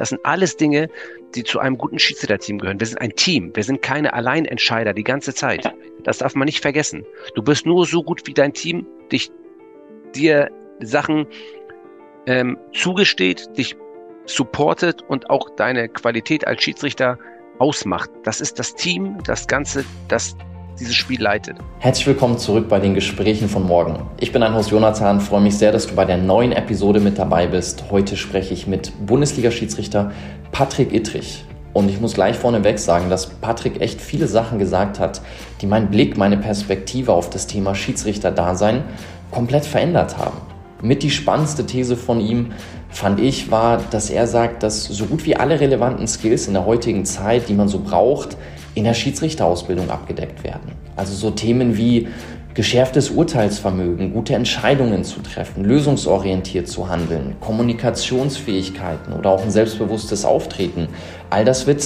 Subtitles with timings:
[0.00, 0.88] Das sind alles Dinge,
[1.34, 2.80] die zu einem guten Schiedsrichterteam gehören.
[2.80, 3.54] Wir sind ein Team.
[3.54, 5.70] Wir sind keine Alleinentscheider die ganze Zeit.
[6.04, 7.04] Das darf man nicht vergessen.
[7.34, 9.30] Du bist nur so gut, wie dein Team dich
[10.14, 10.50] dir
[10.80, 11.26] Sachen
[12.24, 13.76] ähm, zugesteht, dich
[14.24, 17.18] supportet und auch deine Qualität als Schiedsrichter
[17.58, 18.08] ausmacht.
[18.24, 20.34] Das ist das Team, das Ganze, das
[20.80, 21.58] dieses Spiel leitet.
[21.78, 24.02] Herzlich willkommen zurück bei den Gesprächen von morgen.
[24.18, 27.18] Ich bin ein Host Jonathan, freue mich sehr, dass du bei der neuen Episode mit
[27.18, 27.84] dabei bist.
[27.90, 30.10] Heute spreche ich mit Bundesliga-Schiedsrichter
[30.50, 31.44] Patrick Ittrich.
[31.72, 35.20] Und ich muss gleich vorneweg sagen, dass Patrick echt viele Sachen gesagt hat,
[35.60, 38.82] die meinen Blick, meine Perspektive auf das Thema Schiedsrichter-Dasein
[39.30, 40.49] komplett verändert haben.
[40.82, 42.52] Mit die spannendste These von ihm
[42.88, 46.66] fand ich war, dass er sagt, dass so gut wie alle relevanten Skills in der
[46.66, 48.36] heutigen Zeit, die man so braucht,
[48.74, 50.72] in der Schiedsrichterausbildung abgedeckt werden.
[50.96, 52.08] Also so Themen wie
[52.54, 60.88] geschärftes Urteilsvermögen, gute Entscheidungen zu treffen, lösungsorientiert zu handeln, Kommunikationsfähigkeiten oder auch ein selbstbewusstes Auftreten.
[61.30, 61.84] All das wird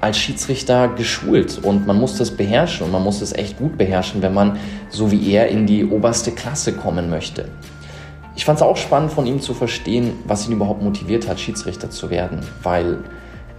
[0.00, 4.20] als Schiedsrichter geschult und man muss das beherrschen und man muss es echt gut beherrschen,
[4.20, 4.58] wenn man
[4.90, 7.48] so wie er in die oberste Klasse kommen möchte.
[8.36, 11.90] Ich fand es auch spannend von ihm zu verstehen, was ihn überhaupt motiviert hat, Schiedsrichter
[11.90, 12.98] zu werden, weil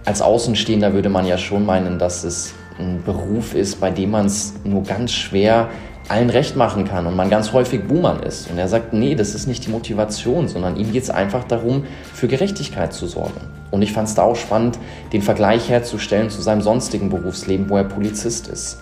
[0.04, 4.26] als Außenstehender würde man ja schon meinen, dass es ein Beruf ist, bei dem man
[4.26, 5.68] es nur ganz schwer
[6.08, 8.50] allen recht machen kann und man ganz häufig Buhmann ist.
[8.50, 11.84] Und er sagt, nee, das ist nicht die Motivation, sondern ihm geht es einfach darum,
[12.12, 13.40] für Gerechtigkeit zu sorgen.
[13.70, 14.78] Und ich fand es da auch spannend,
[15.12, 18.78] den Vergleich herzustellen zu seinem sonstigen Berufsleben, wo er Polizist ist.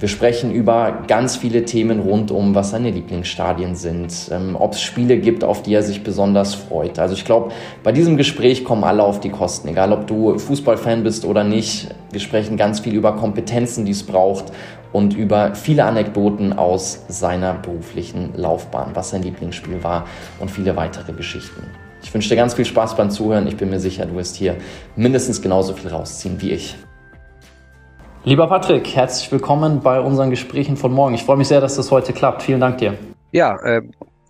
[0.00, 4.82] Wir sprechen über ganz viele Themen rund um, was seine Lieblingsstadien sind, ähm, ob es
[4.82, 6.98] Spiele gibt, auf die er sich besonders freut.
[6.98, 7.52] Also ich glaube,
[7.84, 11.94] bei diesem Gespräch kommen alle auf die Kosten, egal ob du Fußballfan bist oder nicht.
[12.10, 14.46] Wir sprechen ganz viel über Kompetenzen, die es braucht
[14.92, 20.06] und über viele Anekdoten aus seiner beruflichen Laufbahn, was sein Lieblingsspiel war
[20.40, 21.62] und viele weitere Geschichten.
[22.02, 23.46] Ich wünsche dir ganz viel Spaß beim Zuhören.
[23.46, 24.56] Ich bin mir sicher, du wirst hier
[24.96, 26.76] mindestens genauso viel rausziehen wie ich.
[28.26, 31.14] Lieber Patrick, herzlich willkommen bei unseren Gesprächen von morgen.
[31.14, 32.42] Ich freue mich sehr, dass das heute klappt.
[32.42, 32.96] Vielen Dank dir.
[33.32, 33.82] Ja, äh,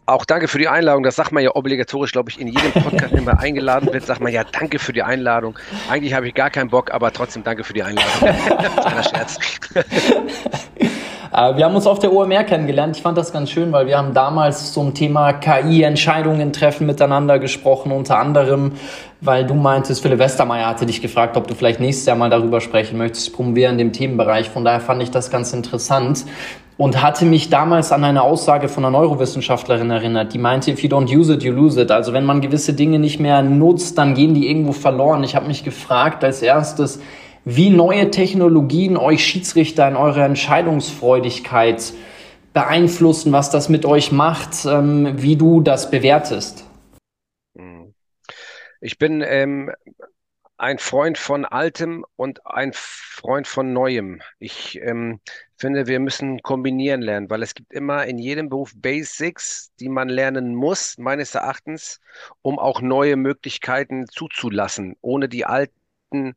[0.05, 1.05] auch danke für die Einladung.
[1.05, 4.21] Das sagt man ja obligatorisch, glaube ich, in jedem Podcast, wenn man eingeladen wird, sagt
[4.21, 5.57] man ja danke für die Einladung.
[5.89, 8.11] Eigentlich habe ich gar keinen Bock, aber trotzdem danke für die Einladung.
[8.81, 9.39] Kleiner Scherz.
[11.35, 12.97] Äh, wir haben uns auf der OMR kennengelernt.
[12.97, 17.39] Ich fand das ganz schön, weil wir haben damals zum Thema KI Entscheidungen treffen miteinander
[17.39, 18.73] gesprochen, unter anderem,
[19.21, 22.61] weil du meintest, Philipp Westermeier hatte dich gefragt, ob du vielleicht nächstes Jahr mal darüber
[22.61, 23.29] sprechen möchtest.
[23.29, 24.49] Ich promoviere in dem Themenbereich.
[24.51, 26.25] Von daher fand ich das ganz interessant
[26.77, 30.89] und hatte mich damals an eine Aussage von einer Neurowissenschaftlerin erinnert, die meinte, if you
[30.89, 31.91] don't use it, you lose it.
[31.91, 35.25] Also wenn man gewisse Dinge nicht mehr nutzt, dann gehen die irgendwo verloren.
[35.25, 37.01] Ich habe mich gefragt als erstes,
[37.45, 41.93] wie neue Technologien euch Schiedsrichter in eurer Entscheidungsfreudigkeit
[42.53, 46.65] beeinflussen, was das mit euch macht, ähm, wie du das bewertest.
[47.57, 47.95] Hm.
[48.81, 49.73] Ich bin ähm,
[50.57, 54.23] ein Freund von Altem und ein Freund von Neuem.
[54.39, 55.21] Ich ähm,
[55.57, 60.09] finde, wir müssen kombinieren lernen, weil es gibt immer in jedem Beruf Basics, die man
[60.09, 62.01] lernen muss, meines Erachtens,
[62.43, 66.37] um auch neue Möglichkeiten zuzulassen, ohne die alten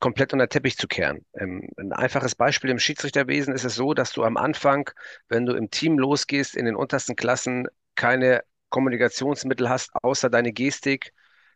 [0.00, 1.24] komplett unter Teppich zu kehren.
[1.34, 4.90] Ähm, ein einfaches Beispiel im Schiedsrichterwesen ist es so, dass du am Anfang,
[5.28, 11.12] wenn du im Team losgehst, in den untersten Klassen keine Kommunikationsmittel hast, außer deine Gestik,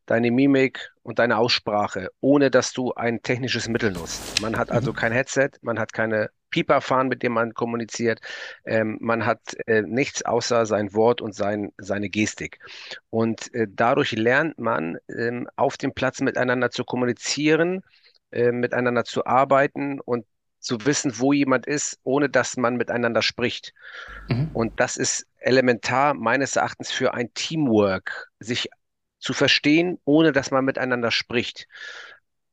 [0.07, 4.43] deine Mimik und deine Aussprache, ohne dass du ein technisches Mittel nutzt.
[4.43, 4.97] Man hat also mhm.
[4.97, 8.21] kein Headset, man hat keine Pieperfahren, mit dem man kommuniziert.
[8.65, 12.61] Ähm, man hat äh, nichts außer sein Wort und sein, seine Gestik.
[13.11, 17.83] Und äh, dadurch lernt man ähm, auf dem Platz miteinander zu kommunizieren,
[18.35, 20.27] äh, miteinander zu arbeiten und
[20.59, 23.73] zu wissen, wo jemand ist, ohne dass man miteinander spricht.
[24.29, 24.51] Mhm.
[24.55, 28.69] Und das ist elementar meines Erachtens für ein Teamwork, sich
[29.19, 31.69] zu verstehen, ohne dass man miteinander spricht.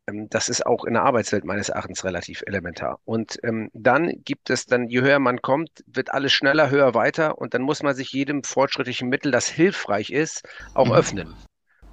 [0.08, 3.00] Ähm, das ist auch in der Arbeitswelt meines Erachtens relativ elementar.
[3.06, 7.38] Und ähm, dann gibt es dann, je höher man kommt, wird alles schneller, höher, weiter.
[7.38, 10.94] Und dann muss man sich jedem fortschrittlichen Mittel, das hilfreich ist, auch mhm.
[10.94, 11.36] öffnen.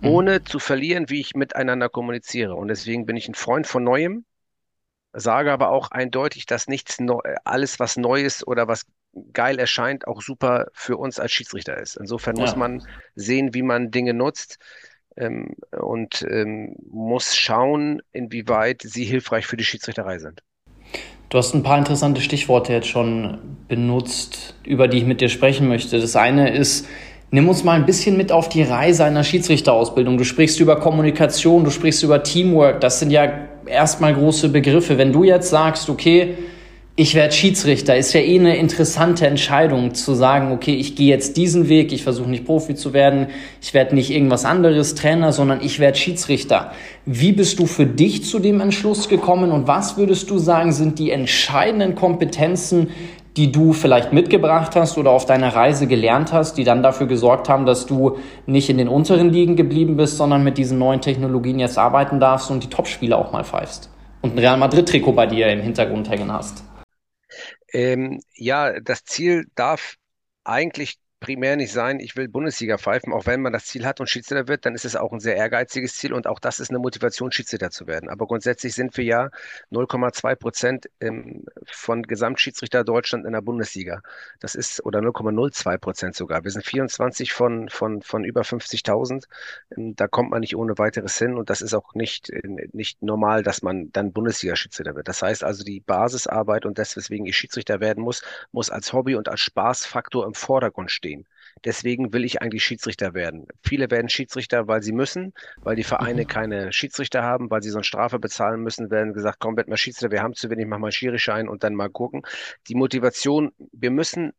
[0.00, 0.09] Mhm.
[0.09, 2.54] ohne zu verlieren, wie ich miteinander kommuniziere.
[2.54, 4.25] Und deswegen bin ich ein Freund von Neuem,
[5.12, 8.87] sage aber auch eindeutig, dass nichts neu, alles, was neu ist oder was
[9.32, 11.96] geil erscheint, auch super für uns als Schiedsrichter ist.
[11.96, 12.43] Insofern ja.
[12.43, 14.58] muss man sehen, wie man Dinge nutzt
[15.17, 20.43] ähm, und ähm, muss schauen, inwieweit sie hilfreich für die Schiedsrichterei sind.
[21.28, 25.69] Du hast ein paar interessante Stichworte jetzt schon benutzt, über die ich mit dir sprechen
[25.69, 26.00] möchte.
[26.00, 26.87] Das eine ist,
[27.30, 30.16] Nimm uns mal ein bisschen mit auf die Reise einer Schiedsrichterausbildung.
[30.16, 32.80] Du sprichst über Kommunikation, du sprichst über Teamwork.
[32.80, 33.30] Das sind ja
[33.66, 34.96] erstmal große Begriffe.
[34.96, 36.36] Wenn du jetzt sagst, okay,
[37.00, 37.96] ich werde Schiedsrichter.
[37.96, 42.02] Ist ja eh eine interessante Entscheidung zu sagen, okay, ich gehe jetzt diesen Weg, ich
[42.02, 43.28] versuche nicht Profi zu werden,
[43.62, 46.72] ich werde nicht irgendwas anderes Trainer, sondern ich werde Schiedsrichter.
[47.06, 50.98] Wie bist du für dich zu dem Entschluss gekommen und was würdest du sagen, sind
[50.98, 52.88] die entscheidenden Kompetenzen,
[53.38, 57.49] die du vielleicht mitgebracht hast oder auf deiner Reise gelernt hast, die dann dafür gesorgt
[57.49, 61.61] haben, dass du nicht in den unteren Ligen geblieben bist, sondern mit diesen neuen Technologien
[61.61, 63.90] jetzt arbeiten darfst und die Topspiele auch mal pfeifst
[64.23, 66.64] und ein Real Madrid-Trikot bei dir im Hintergrund hängen hast?
[67.73, 69.94] Ähm, ja, das Ziel darf
[70.43, 74.09] eigentlich primär nicht sein, ich will Bundesliga pfeifen, auch wenn man das Ziel hat und
[74.09, 76.79] Schiedsrichter wird, dann ist es auch ein sehr ehrgeiziges Ziel und auch das ist eine
[76.79, 78.09] Motivation, Schiedsrichter zu werden.
[78.09, 79.31] Aber grundsätzlich sind wir ja
[79.73, 80.88] 0,2 Prozent
[81.67, 84.03] von Gesamtschiedsrichter Deutschland in der Bundesliga.
[84.41, 86.44] Das ist, oder 0,02 Prozent sogar.
[86.44, 89.25] Wir sind 24 von, von, von über 50.000.
[89.76, 93.03] Ähm, da kommt man nicht ohne weiteres hin und das ist auch nicht, äh, nicht
[93.03, 95.09] normal, dass man dann Bundesliga-Schiedsrichter wird.
[95.09, 98.23] Das heißt also, die Basisarbeit und das, weswegen ich Schiedsrichter werden muss,
[98.53, 101.07] muss als Hobby und als Spaßfaktor im Vordergrund stehen.
[101.64, 103.46] Deswegen will ich eigentlich Schiedsrichter werden.
[103.62, 106.28] Viele werden Schiedsrichter, weil sie müssen, weil die Vereine mhm.
[106.28, 109.76] keine Schiedsrichter haben, weil sie so eine Strafe bezahlen müssen, werden gesagt, komm, werd mal
[109.76, 112.22] Schiedsrichter, wir haben zu wenig, mach mal Schirischein und dann mal gucken.
[112.69, 114.32] Die Motivation, wir müssen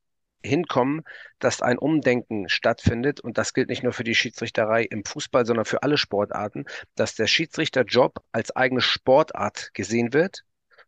[0.43, 1.03] hinkommen,
[1.39, 3.19] dass ein Umdenken stattfindet.
[3.19, 6.65] Und das gilt nicht nur für die Schiedsrichterei im Fußball, sondern für alle Sportarten,
[6.95, 10.43] dass der Schiedsrichterjob als eigene Sportart gesehen wird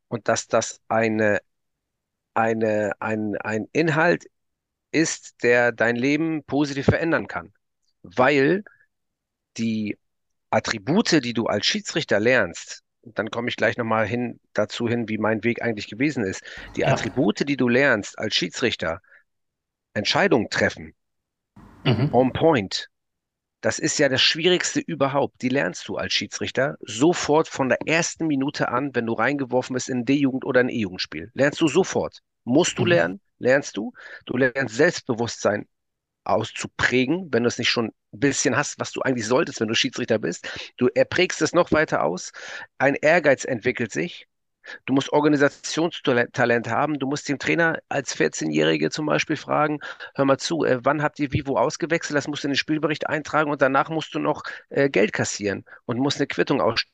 [0.07, 1.39] und dass das eine,
[2.33, 4.25] eine, ein, ein Inhalt
[4.91, 7.53] ist, der dein Leben positiv verändern kann.
[8.03, 8.63] Weil
[9.57, 9.97] die
[10.49, 15.17] Attribute, die du als Schiedsrichter lernst, dann komme ich gleich nochmal hin, dazu hin, wie
[15.17, 16.43] mein Weg eigentlich gewesen ist.
[16.75, 16.87] Die ja.
[16.87, 19.01] Attribute, die du lernst als Schiedsrichter,
[19.93, 20.93] Entscheidungen treffen,
[21.83, 22.13] mhm.
[22.13, 22.87] on point,
[23.61, 25.41] das ist ja das Schwierigste überhaupt.
[25.41, 29.89] Die lernst du als Schiedsrichter sofort von der ersten Minute an, wenn du reingeworfen bist
[29.89, 31.29] in D-Jugend oder ein E-Jugendspiel.
[31.33, 32.19] Lernst du sofort.
[32.43, 32.87] Musst du mhm.
[32.87, 33.93] lernen, lernst du.
[34.25, 35.67] Du lernst Selbstbewusstsein
[36.23, 39.73] auszuprägen, wenn du es nicht schon ein bisschen hast, was du eigentlich solltest, wenn du
[39.73, 40.47] Schiedsrichter bist.
[40.77, 42.31] Du erprägst es noch weiter aus.
[42.77, 44.27] Ein Ehrgeiz entwickelt sich.
[44.85, 46.99] Du musst Organisationstalent haben.
[46.99, 49.79] Du musst den Trainer als 14-Jährige zum Beispiel fragen,
[50.13, 52.15] hör mal zu, äh, wann habt ihr wie wo ausgewechselt?
[52.15, 55.65] Das musst du in den Spielbericht eintragen und danach musst du noch äh, Geld kassieren
[55.85, 56.91] und musst eine Quittung ausstellen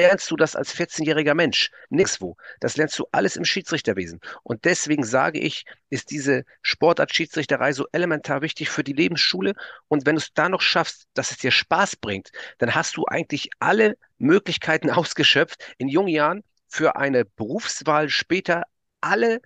[0.00, 1.70] lernst du das als 14-jähriger Mensch.
[1.90, 2.36] Nirgendwo.
[2.58, 4.20] Das lernst du alles im Schiedsrichterwesen.
[4.42, 9.54] Und deswegen sage ich, ist diese Sportart Schiedsrichterei so elementar wichtig für die Lebensschule.
[9.88, 13.04] Und wenn du es da noch schaffst, dass es dir Spaß bringt, dann hast du
[13.04, 18.64] eigentlich alle Möglichkeiten ausgeschöpft, in jungen Jahren für eine Berufswahl später
[19.02, 19.42] alle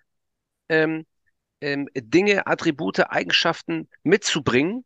[0.69, 1.05] ähm,
[1.61, 4.85] ähm, Dinge, Attribute, Eigenschaften mitzubringen,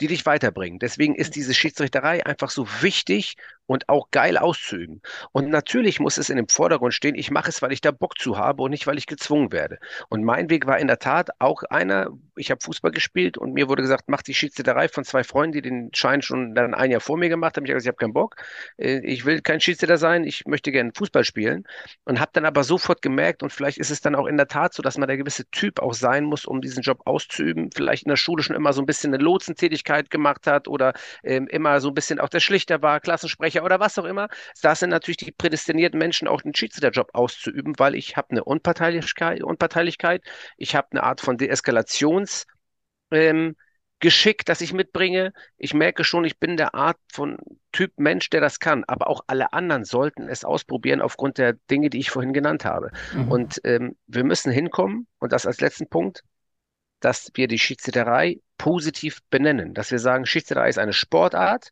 [0.00, 0.78] die dich weiterbringen.
[0.78, 5.00] Deswegen ist diese Schiedsrichterei einfach so wichtig und auch geil auszuüben.
[5.32, 8.18] Und natürlich muss es in dem Vordergrund stehen, ich mache es, weil ich da Bock
[8.18, 9.78] zu habe und nicht, weil ich gezwungen werde.
[10.08, 13.68] Und mein Weg war in der Tat auch einer, ich habe Fußball gespielt und mir
[13.68, 17.00] wurde gesagt, mach die Schiedsrichterei von zwei Freunden, die den Schein schon dann ein Jahr
[17.00, 17.64] vor mir gemacht haben.
[17.64, 18.36] Ich habe gesagt, ich habe keinen Bock,
[18.78, 21.64] äh, ich will kein Schiedsrichter sein, ich möchte gerne Fußball spielen
[22.04, 24.74] und habe dann aber sofort gemerkt und vielleicht ist es dann auch in der Tat
[24.74, 27.70] so, dass man der gewisse Typ auch sein muss, um diesen Job auszuüben.
[27.74, 30.92] Vielleicht in der Schule schon immer so ein bisschen eine Lotsentätigkeit gemacht hat oder
[31.22, 34.28] ähm, immer so ein bisschen auch der Schlichter war, Klassensprecher oder was auch immer.
[34.62, 39.42] Da sind natürlich die prädestinierten Menschen auch den Schiedsrichterjob auszuüben, weil ich habe eine Unparteilichkeit,
[39.42, 40.22] Unparteilichkeit,
[40.56, 42.46] ich habe eine Art von Deeskalations
[43.10, 43.54] ähm,
[44.02, 45.32] Geschick, das ich mitbringe.
[45.58, 47.38] Ich merke schon, ich bin der Art von
[47.70, 48.82] Typ Mensch, der das kann.
[48.88, 52.90] Aber auch alle anderen sollten es ausprobieren aufgrund der Dinge, die ich vorhin genannt habe.
[53.14, 53.30] Mhm.
[53.30, 56.24] Und ähm, wir müssen hinkommen, und das als letzten Punkt,
[56.98, 59.72] dass wir die Schiedsrichterei positiv benennen.
[59.72, 61.70] Dass wir sagen, Schiedsrichterei ist eine Sportart,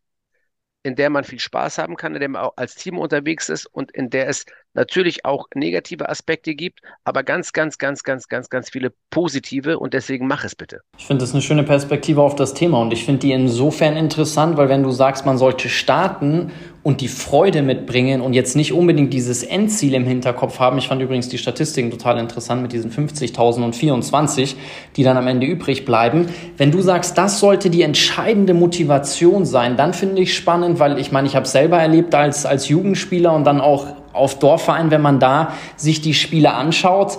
[0.83, 3.65] in der man viel Spaß haben kann, in der man auch als Team unterwegs ist
[3.67, 8.49] und in der es natürlich auch negative Aspekte gibt, aber ganz, ganz, ganz, ganz, ganz,
[8.49, 10.81] ganz viele positive und deswegen mach es bitte.
[10.97, 14.57] Ich finde das eine schöne Perspektive auf das Thema und ich finde die insofern interessant,
[14.57, 16.51] weil wenn du sagst, man sollte starten
[16.83, 20.79] und die Freude mitbringen und jetzt nicht unbedingt dieses Endziel im Hinterkopf haben.
[20.79, 24.55] Ich fand übrigens die Statistiken total interessant mit diesen 50.000 und 24,
[24.95, 26.29] die dann am Ende übrig bleiben.
[26.57, 31.11] Wenn du sagst, das sollte die entscheidende Motivation sein, dann finde ich spannend, weil ich
[31.11, 35.19] meine, ich habe selber erlebt als, als Jugendspieler und dann auch auf Dorfverein, wenn man
[35.19, 37.17] da sich die Spiele anschaut,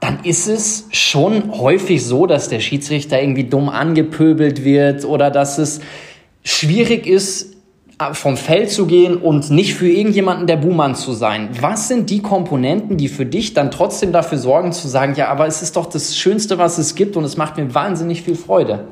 [0.00, 5.58] dann ist es schon häufig so, dass der Schiedsrichter irgendwie dumm angepöbelt wird oder dass
[5.58, 5.80] es
[6.44, 7.56] schwierig ist,
[8.12, 11.48] vom Feld zu gehen und nicht für irgendjemanden der Buhmann zu sein.
[11.60, 15.46] Was sind die Komponenten, die für dich dann trotzdem dafür sorgen zu sagen, ja, aber
[15.46, 18.86] es ist doch das Schönste, was es gibt und es macht mir wahnsinnig viel Freude?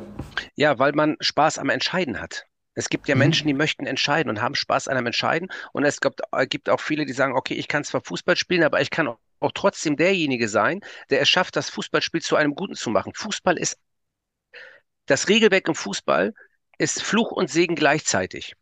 [0.56, 2.46] Ja, weil man Spaß am Entscheiden hat.
[2.74, 3.20] Es gibt ja mhm.
[3.20, 5.48] Menschen, die möchten entscheiden und haben Spaß an einem Entscheiden.
[5.72, 8.64] Und es gibt, äh, gibt auch viele, die sagen, okay, ich kann zwar Fußball spielen,
[8.64, 12.54] aber ich kann auch, auch trotzdem derjenige sein, der es schafft, das Fußballspiel zu einem
[12.54, 13.12] Guten zu machen.
[13.14, 13.78] Fußball ist,
[15.06, 16.34] das Regelwerk im Fußball
[16.78, 18.54] ist Fluch und Segen gleichzeitig.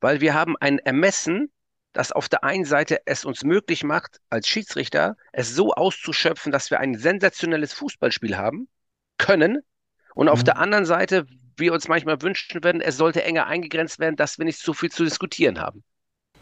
[0.00, 1.50] Weil wir haben ein Ermessen,
[1.94, 6.70] das auf der einen Seite es uns möglich macht, als Schiedsrichter es so auszuschöpfen, dass
[6.70, 8.68] wir ein sensationelles Fußballspiel haben
[9.16, 9.62] können.
[10.14, 10.44] Und auf mhm.
[10.44, 14.44] der anderen Seite wir uns manchmal wünschen würden, es sollte enger eingegrenzt werden, dass wir
[14.44, 15.84] nicht so viel zu diskutieren haben.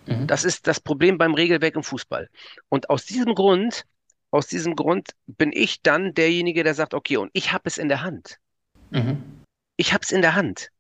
[0.07, 0.27] Mhm.
[0.27, 2.29] Das ist das Problem beim Regelwerk im Fußball.
[2.69, 3.85] Und aus diesem Grund,
[4.31, 7.89] aus diesem Grund bin ich dann derjenige, der sagt, okay, und ich habe es in
[7.89, 8.39] der Hand.
[8.91, 9.43] Mhm.
[9.77, 10.71] Ich habe es in der Hand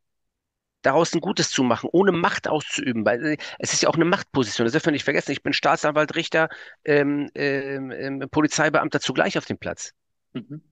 [0.82, 3.04] daraus ein Gutes zu machen, ohne Macht auszuüben.
[3.04, 4.64] Weil äh, es ist ja auch eine Machtposition.
[4.66, 5.32] Das dürfen wir nicht vergessen.
[5.32, 6.48] Ich bin Staatsanwalt, Richter,
[6.84, 9.92] ähm, ähm, ähm, Polizeibeamter zugleich auf dem Platz.
[10.32, 10.62] Mhm.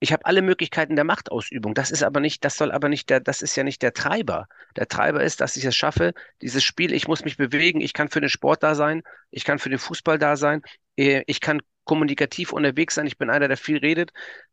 [0.00, 1.74] Ich habe alle Möglichkeiten der Machtausübung.
[1.74, 4.48] Das ist aber nicht, das soll aber nicht der, das ist ja nicht der Treiber.
[4.76, 8.08] Der Treiber ist, dass ich es schaffe, dieses Spiel, ich muss mich bewegen, ich kann
[8.08, 10.62] für den Sport da sein, ich kann für den Fußball da sein,
[10.96, 14.10] äh, ich kann kommunikativ unterwegs sein, ich bin einer, der viel redet,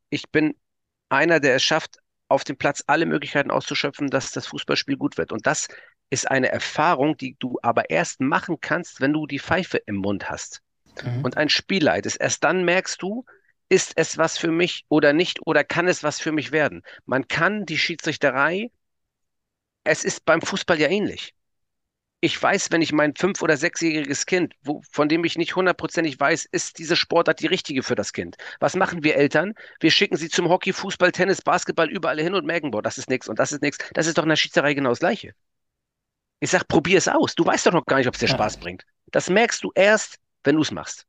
[0.10, 0.56] ich bin
[1.10, 5.32] einer, der es schafft, auf dem Platz alle Möglichkeiten auszuschöpfen, dass das Fußballspiel gut wird.
[5.32, 5.70] Und das
[6.10, 10.30] ist eine Erfahrung, die du aber erst machen kannst, wenn du die Pfeife im Mund
[10.30, 10.62] hast
[11.04, 11.24] mhm.
[11.24, 12.20] und ein Spiel leitest.
[12.20, 13.26] Erst dann merkst du,
[13.70, 16.84] ist es was für mich oder nicht oder kann es was für mich werden.
[17.06, 18.72] Man kann die Schiedsrichterei,
[19.84, 21.34] es ist beim Fußball ja ähnlich
[22.20, 26.20] ich weiß, wenn ich mein fünf- oder sechsjähriges Kind, wo, von dem ich nicht hundertprozentig
[26.20, 28.38] weiß, ist diese Sportart die richtige für das Kind.
[28.60, 29.54] Was machen wir Eltern?
[29.80, 33.10] Wir schicken sie zum Hockey, Fußball, Tennis, Basketball überall hin und merken, boah, das ist
[33.10, 33.78] nichts und das ist nichts.
[33.94, 35.34] Das ist doch in der Schiedsrichterei genau das Gleiche.
[36.40, 37.36] Ich sag, probier es aus.
[37.36, 38.34] Du weißt doch noch gar nicht, ob es dir ja.
[38.34, 38.84] Spaß bringt.
[39.12, 41.06] Das merkst du erst, wenn du es machst.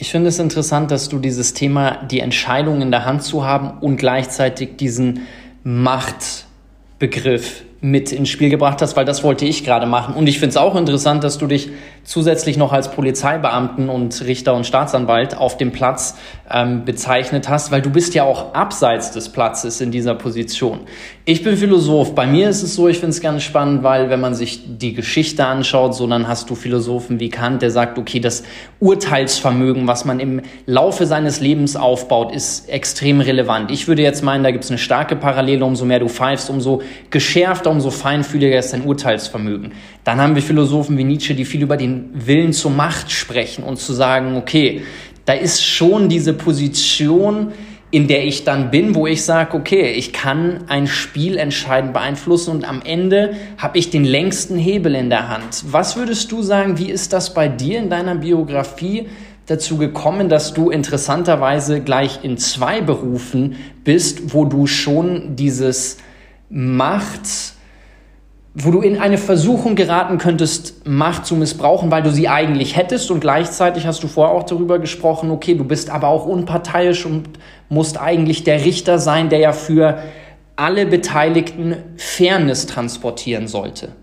[0.00, 3.82] Ich finde es interessant, dass du dieses Thema, die Entscheidung in der Hand zu haben
[3.82, 5.26] und gleichzeitig diesen
[5.62, 10.14] Machtbegriff mit ins Spiel gebracht hast, weil das wollte ich gerade machen.
[10.14, 11.68] Und ich finde es auch interessant, dass du dich
[12.02, 16.16] zusätzlich noch als Polizeibeamten und Richter und Staatsanwalt auf dem Platz
[16.52, 20.80] ähm, bezeichnet hast, weil du bist ja auch abseits des Platzes in dieser Position.
[21.24, 22.14] Ich bin Philosoph.
[22.14, 24.94] Bei mir ist es so, ich finde es ganz spannend, weil wenn man sich die
[24.94, 28.42] Geschichte anschaut, so dann hast du Philosophen wie Kant, der sagt, okay, das
[28.80, 33.70] Urteilsvermögen, was man im Laufe seines Lebens aufbaut, ist extrem relevant.
[33.70, 36.82] Ich würde jetzt meinen, da gibt es eine starke Parallele, umso mehr du pfeifst, umso
[37.10, 39.72] geschärfter, umso feinfühliger ist dein Urteilsvermögen.
[40.02, 43.76] Dann haben wir Philosophen wie Nietzsche, die viel über den Willen zur Macht sprechen und
[43.76, 44.82] zu sagen, okay,
[45.30, 47.52] da ist schon diese Position,
[47.92, 52.50] in der ich dann bin, wo ich sage, okay, ich kann ein Spiel entscheidend beeinflussen
[52.50, 55.66] und am Ende habe ich den längsten Hebel in der Hand.
[55.70, 59.06] Was würdest du sagen, wie ist das bei dir in deiner Biografie
[59.46, 65.98] dazu gekommen, dass du interessanterweise gleich in zwei Berufen bist, wo du schon dieses
[66.48, 67.20] Macht,
[68.54, 73.10] wo du in eine Versuchung geraten könntest, Macht zu missbrauchen, weil du sie eigentlich hättest
[73.10, 77.28] und gleichzeitig hast du vorher auch darüber gesprochen, okay, du bist aber auch unparteiisch und
[77.68, 80.02] musst eigentlich der Richter sein, der ja für
[80.56, 83.94] alle Beteiligten Fairness transportieren sollte.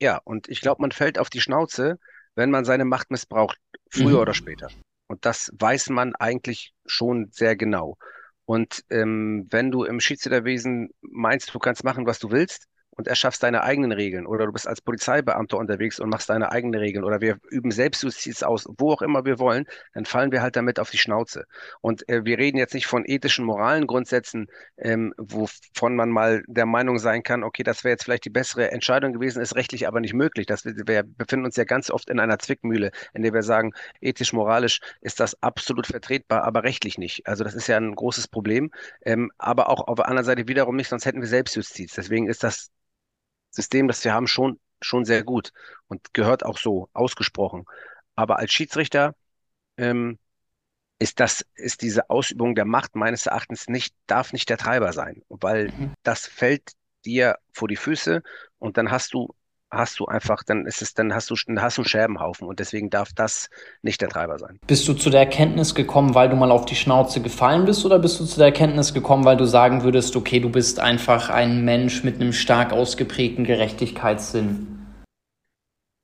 [0.00, 1.98] Ja, und ich glaube, man fällt auf die Schnauze,
[2.34, 3.58] wenn man seine Macht missbraucht,
[3.90, 4.22] früher mhm.
[4.22, 4.68] oder später.
[5.06, 7.98] Und das weiß man eigentlich schon sehr genau.
[8.46, 13.42] Und ähm, wenn du im Schiedsrichterwesen meinst, du kannst machen, was du willst, und erschaffst
[13.42, 17.20] deine eigenen Regeln oder du bist als Polizeibeamter unterwegs und machst deine eigenen Regeln oder
[17.20, 20.90] wir üben Selbstjustiz aus, wo auch immer wir wollen, dann fallen wir halt damit auf
[20.90, 21.46] die Schnauze.
[21.80, 26.66] Und äh, wir reden jetzt nicht von ethischen, moralen Grundsätzen, ähm, wovon man mal der
[26.66, 30.00] Meinung sein kann, okay, das wäre jetzt vielleicht die bessere Entscheidung gewesen, ist rechtlich aber
[30.00, 30.46] nicht möglich.
[30.46, 33.72] Das, wir, wir befinden uns ja ganz oft in einer Zwickmühle, in der wir sagen,
[34.00, 37.26] ethisch, moralisch ist das absolut vertretbar, aber rechtlich nicht.
[37.26, 38.70] Also das ist ja ein großes Problem,
[39.04, 41.94] ähm, aber auch auf der anderen Seite wiederum nicht, sonst hätten wir Selbstjustiz.
[41.94, 42.70] Deswegen ist das
[43.52, 45.52] System, das wir haben, schon, schon sehr gut
[45.86, 47.64] und gehört auch so ausgesprochen.
[48.16, 49.14] Aber als Schiedsrichter
[49.76, 50.18] ähm,
[50.98, 55.22] ist das, ist diese Ausübung der Macht meines Erachtens nicht, darf nicht der Treiber sein,
[55.28, 55.94] weil mhm.
[56.02, 56.72] das fällt
[57.04, 58.22] dir vor die Füße
[58.58, 59.34] und dann hast du
[59.72, 62.60] hast du einfach, dann ist es, dann hast du, dann hast du einen Scherbenhaufen und
[62.60, 63.48] deswegen darf das
[63.80, 64.58] nicht der Treiber sein.
[64.66, 67.98] Bist du zu der Erkenntnis gekommen, weil du mal auf die Schnauze gefallen bist oder
[67.98, 71.64] bist du zu der Erkenntnis gekommen, weil du sagen würdest, okay, du bist einfach ein
[71.64, 74.81] Mensch mit einem stark ausgeprägten Gerechtigkeitssinn?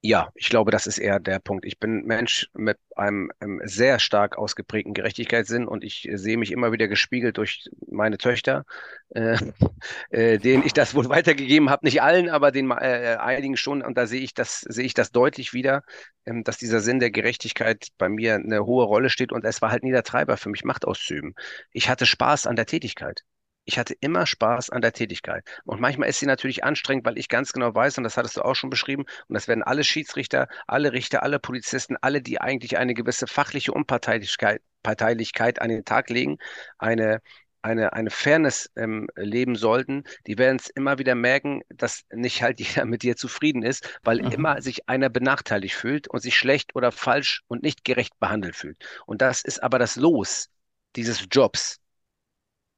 [0.00, 1.64] Ja, ich glaube, das ist eher der Punkt.
[1.64, 6.70] Ich bin Mensch mit einem, einem sehr stark ausgeprägten Gerechtigkeitssinn und ich sehe mich immer
[6.70, 8.64] wieder gespiegelt durch meine Töchter,
[9.10, 9.36] äh,
[10.10, 11.84] äh, denen ich das wohl weitergegeben habe.
[11.84, 13.82] Nicht allen, aber den äh, einigen schon.
[13.82, 15.82] Und da sehe ich das, sehe ich das deutlich wieder,
[16.26, 19.32] ähm, dass dieser Sinn der Gerechtigkeit bei mir eine hohe Rolle steht.
[19.32, 21.34] Und es war halt nie der Treiber für mich, Macht auszuüben.
[21.72, 23.24] Ich hatte Spaß an der Tätigkeit
[23.68, 25.44] ich hatte immer Spaß an der Tätigkeit.
[25.64, 28.42] Und manchmal ist sie natürlich anstrengend, weil ich ganz genau weiß, und das hattest du
[28.42, 32.78] auch schon beschrieben, und das werden alle Schiedsrichter, alle Richter, alle Polizisten, alle, die eigentlich
[32.78, 36.38] eine gewisse fachliche Unparteilichkeit Parteilichkeit an den Tag legen,
[36.78, 37.20] eine,
[37.60, 42.60] eine, eine Fairness ähm, leben sollten, die werden es immer wieder merken, dass nicht halt
[42.60, 44.32] jeder mit dir zufrieden ist, weil mhm.
[44.32, 48.82] immer sich einer benachteiligt fühlt und sich schlecht oder falsch und nicht gerecht behandelt fühlt.
[49.04, 50.48] Und das ist aber das Los
[50.96, 51.80] dieses Jobs.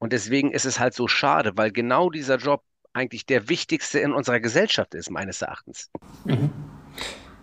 [0.01, 4.13] Und deswegen ist es halt so schade, weil genau dieser Job eigentlich der wichtigste in
[4.13, 5.91] unserer Gesellschaft ist, meines Erachtens.
[6.25, 6.51] Mhm.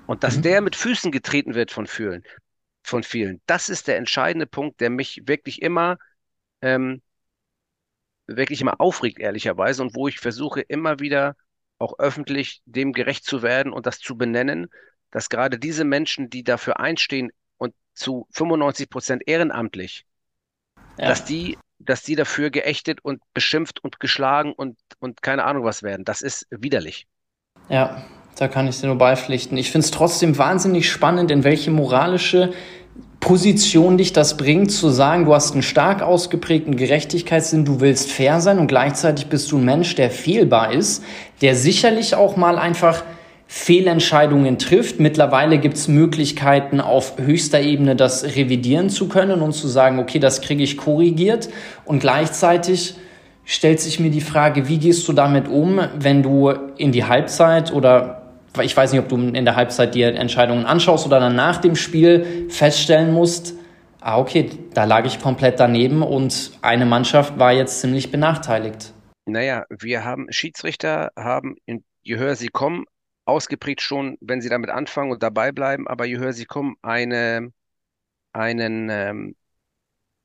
[0.09, 0.43] Und dass mhm.
[0.43, 2.25] der mit Füßen getreten wird von vielen,
[2.83, 5.99] von vielen, das ist der entscheidende Punkt, der mich wirklich immer
[6.61, 7.01] ähm,
[8.27, 11.37] wirklich immer aufregt, ehrlicherweise, und wo ich versuche, immer wieder
[11.79, 14.67] auch öffentlich dem gerecht zu werden und das zu benennen,
[15.13, 20.05] dass gerade diese Menschen, die dafür einstehen und zu 95 Prozent ehrenamtlich,
[20.99, 21.07] ja.
[21.07, 25.83] dass die, dass die dafür geächtet und beschimpft und geschlagen und, und keine Ahnung was
[25.83, 26.05] werden.
[26.05, 27.07] Das ist widerlich.
[27.69, 28.05] Ja,
[28.37, 29.57] da kann ich dir nur beipflichten.
[29.57, 32.53] Ich finde es trotzdem wahnsinnig spannend, in welche moralische
[33.21, 38.41] Position dich das bringt, zu sagen, du hast einen stark ausgeprägten Gerechtigkeitssinn, du willst fair
[38.41, 41.03] sein und gleichzeitig bist du ein Mensch, der fehlbar ist,
[41.41, 43.03] der sicherlich auch mal einfach
[43.51, 45.01] Fehlentscheidungen trifft.
[45.01, 50.19] Mittlerweile gibt es Möglichkeiten, auf höchster Ebene das revidieren zu können und zu sagen, okay,
[50.19, 51.49] das kriege ich korrigiert.
[51.87, 52.97] Und gleichzeitig
[53.47, 57.73] stellt sich mir die Frage, wie gehst du damit um, wenn du in die Halbzeit
[57.73, 58.23] oder
[58.61, 61.75] ich weiß nicht, ob du in der Halbzeit dir Entscheidungen anschaust oder dann nach dem
[61.75, 63.55] Spiel feststellen musst,
[64.01, 68.93] ah, okay, da lag ich komplett daneben und eine Mannschaft war jetzt ziemlich benachteiligt.
[69.27, 71.57] Naja, wir haben Schiedsrichter, haben,
[72.03, 72.85] je höher sie kommen,
[73.29, 77.53] ausgeprägt schon, wenn sie damit anfangen und dabei bleiben, aber je höher sie kommen, eine,
[78.33, 79.37] einen ähm,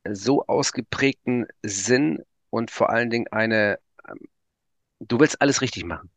[0.09, 4.19] so ausgeprägten Sinn und vor allen Dingen eine, ähm,
[4.99, 6.09] du willst alles richtig machen.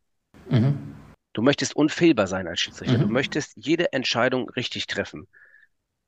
[0.49, 0.95] Mhm.
[1.33, 2.97] Du möchtest unfehlbar sein als Schiedsrichter.
[2.97, 3.01] Mhm.
[3.01, 5.27] Du möchtest jede Entscheidung richtig treffen.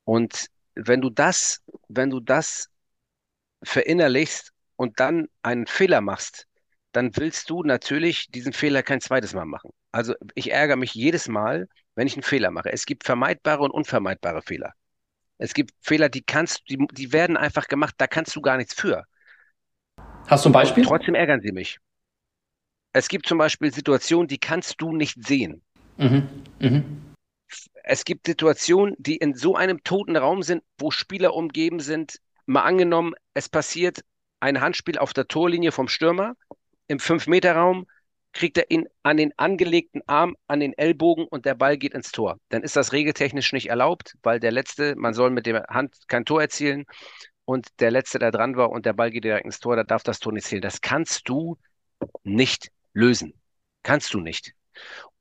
[0.05, 2.69] Und wenn du das, wenn du das
[3.63, 6.48] verinnerlichst und dann einen Fehler machst,
[6.93, 9.71] dann willst du natürlich diesen Fehler kein zweites Mal machen.
[9.91, 12.72] Also ich ärgere mich jedes Mal, wenn ich einen Fehler mache.
[12.72, 14.74] Es gibt vermeidbare und unvermeidbare Fehler.
[15.38, 18.73] Es gibt Fehler, die kannst, die, die werden einfach gemacht, da kannst du gar nichts
[18.73, 19.06] für.
[20.28, 20.84] Hast du ein Beispiel?
[20.84, 21.80] Und trotzdem ärgern sie mich
[22.93, 25.62] es gibt zum Beispiel Situationen, die kannst du nicht sehen.
[25.97, 26.28] Mhm.
[26.60, 27.13] Mhm.
[27.84, 32.19] Es gibt Situationen, die in so einem toten Raum sind, wo Spieler umgeben sind.
[32.45, 34.04] Mal angenommen, es passiert
[34.39, 36.36] ein Handspiel auf der Torlinie vom Stürmer
[36.88, 37.88] im 5-Meter-Raum,
[38.33, 42.11] kriegt er ihn an den angelegten Arm, an den Ellbogen und der Ball geht ins
[42.11, 42.37] Tor.
[42.49, 46.25] Dann ist das regeltechnisch nicht erlaubt, weil der Letzte, man soll mit der Hand kein
[46.25, 46.85] Tor erzielen
[47.45, 50.03] und der Letzte, der dran war und der Ball geht direkt ins Tor, da darf
[50.03, 50.61] das Tor nicht zählen.
[50.61, 51.57] Das kannst du
[52.23, 53.33] nicht lösen.
[53.83, 54.53] Kannst du nicht.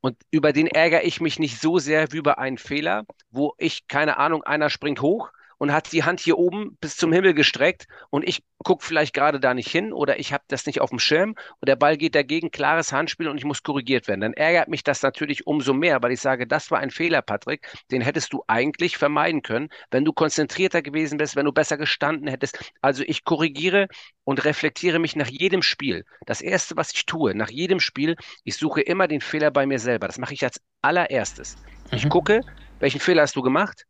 [0.01, 3.87] Und über den ärgere ich mich nicht so sehr wie über einen Fehler, wo ich,
[3.87, 7.87] keine Ahnung, einer springt hoch und hat die Hand hier oben bis zum Himmel gestreckt
[8.09, 10.99] und ich gucke vielleicht gerade da nicht hin oder ich habe das nicht auf dem
[10.99, 14.21] Schirm und der Ball geht dagegen, klares Handspiel und ich muss korrigiert werden.
[14.21, 17.67] Dann ärgert mich das natürlich umso mehr, weil ich sage, das war ein Fehler, Patrick,
[17.91, 22.27] den hättest du eigentlich vermeiden können, wenn du konzentrierter gewesen bist, wenn du besser gestanden
[22.27, 22.71] hättest.
[22.81, 23.87] Also ich korrigiere
[24.23, 26.05] und reflektiere mich nach jedem Spiel.
[26.25, 29.79] Das Erste, was ich tue, nach jedem Spiel, ich suche immer den Fehler bei mir
[29.79, 30.07] selber.
[30.07, 31.57] Das mache ich als allererstes.
[31.91, 32.09] Ich mhm.
[32.09, 32.41] gucke,
[32.79, 33.85] welchen Fehler hast du gemacht?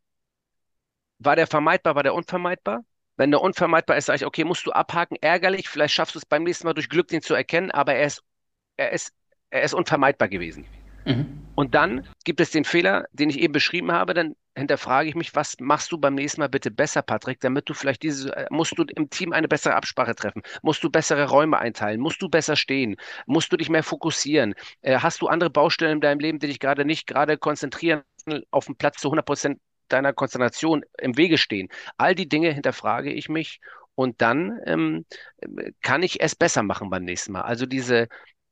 [1.19, 2.83] War der vermeidbar, war der unvermeidbar?
[3.17, 6.25] Wenn der unvermeidbar ist, sage ich, okay, musst du abhaken, ärgerlich, vielleicht schaffst du es
[6.25, 8.23] beim nächsten Mal durch Glück, den zu erkennen, aber er ist,
[8.77, 9.13] er ist,
[9.49, 10.65] er ist unvermeidbar gewesen.
[11.05, 11.47] Mhm.
[11.55, 15.35] Und dann gibt es den Fehler, den ich eben beschrieben habe, dann hinterfrage ich mich,
[15.35, 18.77] was machst du beim nächsten Mal bitte besser, Patrick, damit du vielleicht diese, äh, musst
[18.77, 22.55] du im Team eine bessere Absprache treffen, musst du bessere Räume einteilen, musst du besser
[22.55, 26.47] stehen, musst du dich mehr fokussieren, äh, hast du andere Baustellen in deinem Leben, die
[26.47, 28.03] dich gerade nicht gerade konzentrieren
[28.51, 31.69] auf dem Platz zu 100 Prozent deiner Konzentration im Wege stehen.
[31.97, 33.59] All die Dinge hinterfrage ich mich
[33.95, 35.05] und dann ähm,
[35.81, 37.41] kann ich es besser machen beim nächsten Mal.
[37.41, 38.07] Also diese,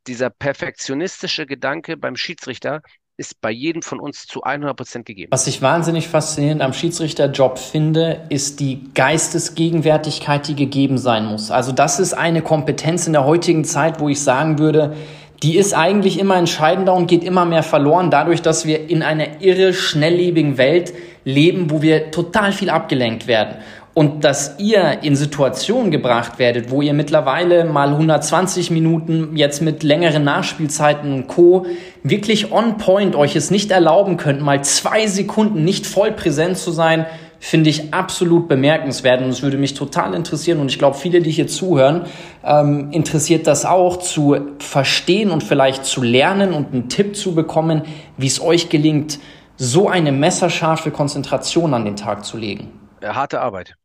[0.06, 2.82] dieser perfektionistische Gedanke beim Schiedsrichter
[3.18, 5.32] ist bei jedem von uns zu 100 Prozent gegeben.
[5.32, 11.50] Was ich wahnsinnig faszinierend am Schiedsrichterjob finde, ist die Geistesgegenwärtigkeit, die gegeben sein muss.
[11.50, 14.96] Also das ist eine Kompetenz in der heutigen Zeit, wo ich sagen würde,
[15.44, 19.42] die ist eigentlich immer entscheidender und geht immer mehr verloren, dadurch, dass wir in einer
[19.42, 20.94] irre schnelllebigen Welt
[21.26, 23.56] leben, wo wir total viel abgelenkt werden.
[23.94, 29.82] Und dass ihr in Situationen gebracht werdet, wo ihr mittlerweile mal 120 Minuten jetzt mit
[29.82, 31.66] längeren Nachspielzeiten und Co.
[32.04, 36.70] wirklich on point euch es nicht erlauben könnt, mal zwei Sekunden nicht voll präsent zu
[36.70, 37.08] sein,
[37.40, 41.32] finde ich absolut bemerkenswert und es würde mich total interessieren und ich glaube, viele, die
[41.32, 42.06] hier zuhören,
[42.44, 47.84] ähm, interessiert das auch zu verstehen und vielleicht zu lernen und einen Tipp zu bekommen,
[48.18, 49.20] wie es euch gelingt,
[49.56, 52.72] so eine messerscharfe Konzentration an den Tag zu legen.
[53.04, 53.76] Harte Arbeit.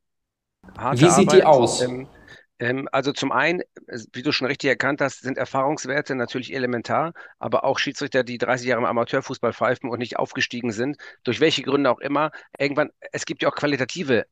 [0.79, 1.83] Harte wie sieht Arbeit, die aus?
[1.83, 2.07] Ähm, ähm,
[2.93, 3.63] also zum einen,
[4.13, 8.69] wie du schon richtig erkannt hast, sind Erfahrungswerte natürlich elementar, aber auch Schiedsrichter, die 30
[8.69, 13.25] Jahre im Amateurfußball pfeifen und nicht aufgestiegen sind, durch welche Gründe auch immer, irgendwann, es
[13.25, 14.27] gibt ja auch qualitative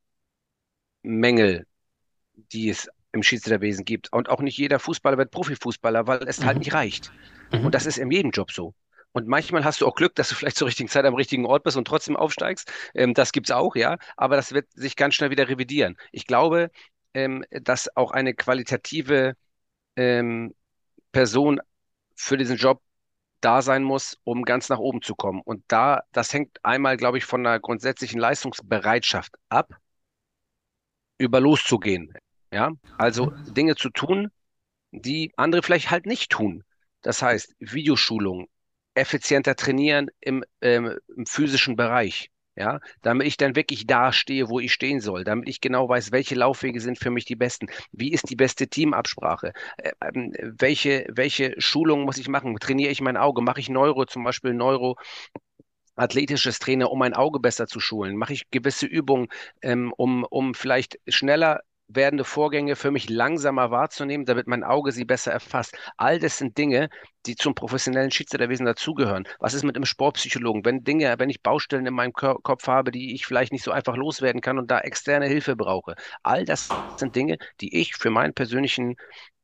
[1.02, 1.66] Mängel,
[2.52, 4.12] die es im Schiedsrichterwesen gibt.
[4.12, 6.46] Und auch nicht jeder Fußballer wird Profifußballer, weil es halt mhm.
[6.46, 7.12] halt nicht reicht.
[7.52, 7.66] Mhm.
[7.66, 8.74] Und das ist in jedem Job so.
[9.12, 11.64] Und manchmal hast du auch Glück, dass du vielleicht zur richtigen Zeit am richtigen Ort
[11.64, 12.72] bist und trotzdem aufsteigst.
[12.94, 13.98] Ähm, das gibt's auch, ja.
[14.16, 15.96] Aber das wird sich ganz schnell wieder revidieren.
[16.12, 16.70] Ich glaube,
[17.14, 19.36] ähm, dass auch eine qualitative
[19.96, 20.54] ähm,
[21.12, 21.60] Person
[22.14, 22.82] für diesen Job
[23.40, 25.40] da sein muss, um ganz nach oben zu kommen.
[25.42, 29.74] Und da, das hängt einmal, glaube ich, von einer grundsätzlichen Leistungsbereitschaft ab,
[31.18, 32.12] über loszugehen.
[32.52, 33.32] Ja, also.
[33.52, 34.30] Dinge zu tun,
[34.90, 36.64] die andere vielleicht halt nicht tun.
[37.02, 38.48] Das heißt, Videoschulung,
[38.94, 44.60] effizienter trainieren im, ähm, im physischen Bereich ja, damit ich dann wirklich da stehe, wo
[44.60, 48.12] ich stehen soll, damit ich genau weiß, welche Laufwege sind für mich die besten, wie
[48.12, 53.16] ist die beste Teamabsprache, äh, äh, welche, welche Schulungen muss ich machen, trainiere ich mein
[53.16, 54.96] Auge, mache ich Neuro, zum Beispiel Neuro,
[55.96, 58.16] athletisches Trainer, um mein Auge besser zu schulen?
[58.16, 59.28] Mache ich gewisse Übungen,
[59.62, 61.60] ähm, um, um vielleicht schneller
[61.94, 65.76] werdende Vorgänge für mich langsamer wahrzunehmen, damit mein Auge sie besser erfasst.
[65.96, 66.88] All das sind Dinge,
[67.26, 69.24] die zum professionellen Schiedsrichterwesen dazugehören.
[69.38, 70.64] Was ist mit einem Sportpsychologen?
[70.64, 73.96] Wenn Dinge, wenn ich Baustellen in meinem Kopf habe, die ich vielleicht nicht so einfach
[73.96, 75.94] loswerden kann und da externe Hilfe brauche.
[76.22, 78.96] All das sind Dinge, die ich für meinen persönlichen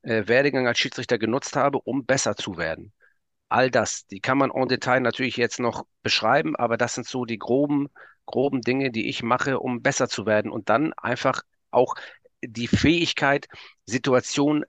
[0.02, 2.92] äh, Werdegang als Schiedsrichter genutzt habe, um besser zu werden.
[3.48, 7.24] All das, die kann man en Detail natürlich jetzt noch beschreiben, aber das sind so
[7.24, 7.88] die groben,
[8.24, 11.94] groben Dinge, die ich mache, um besser zu werden und dann einfach auch
[12.48, 13.46] die Fähigkeit,
[13.86, 14.64] Situationen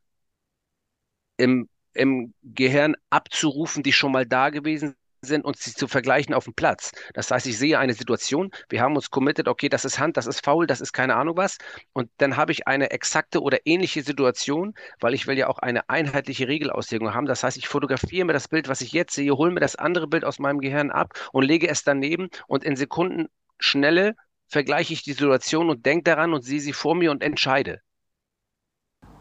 [1.38, 6.46] im, im Gehirn abzurufen, die schon mal da gewesen sind und sie zu vergleichen auf
[6.46, 6.92] dem Platz.
[7.13, 10.28] Das heißt, ich sehe eine Situation, wir haben uns committed, okay, das ist Hand, das
[10.28, 11.58] ist faul, das ist keine Ahnung was.
[11.94, 15.90] Und dann habe ich eine exakte oder ähnliche Situation, weil ich will ja auch eine
[15.90, 17.26] einheitliche Regelauslegung haben.
[17.26, 20.08] Das heißt, ich fotografiere mir das Bild, was ich jetzt sehe, hole mir das andere
[20.08, 23.28] Bild aus meinem Gehirn ab und lege es daneben und in Sekunden
[23.60, 24.16] schnelle
[24.48, 27.82] vergleiche ich die Situation und denke daran und sehe sie vor mir und entscheide.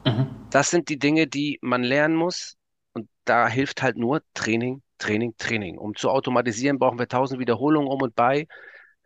[0.04, 0.46] Mhm.
[0.50, 2.56] Das sind die Dinge, die man lernen muss.
[2.92, 5.78] Und da hilft halt nur Training, Training, Training.
[5.78, 8.46] Um zu automatisieren, brauchen wir tausend Wiederholungen um und bei.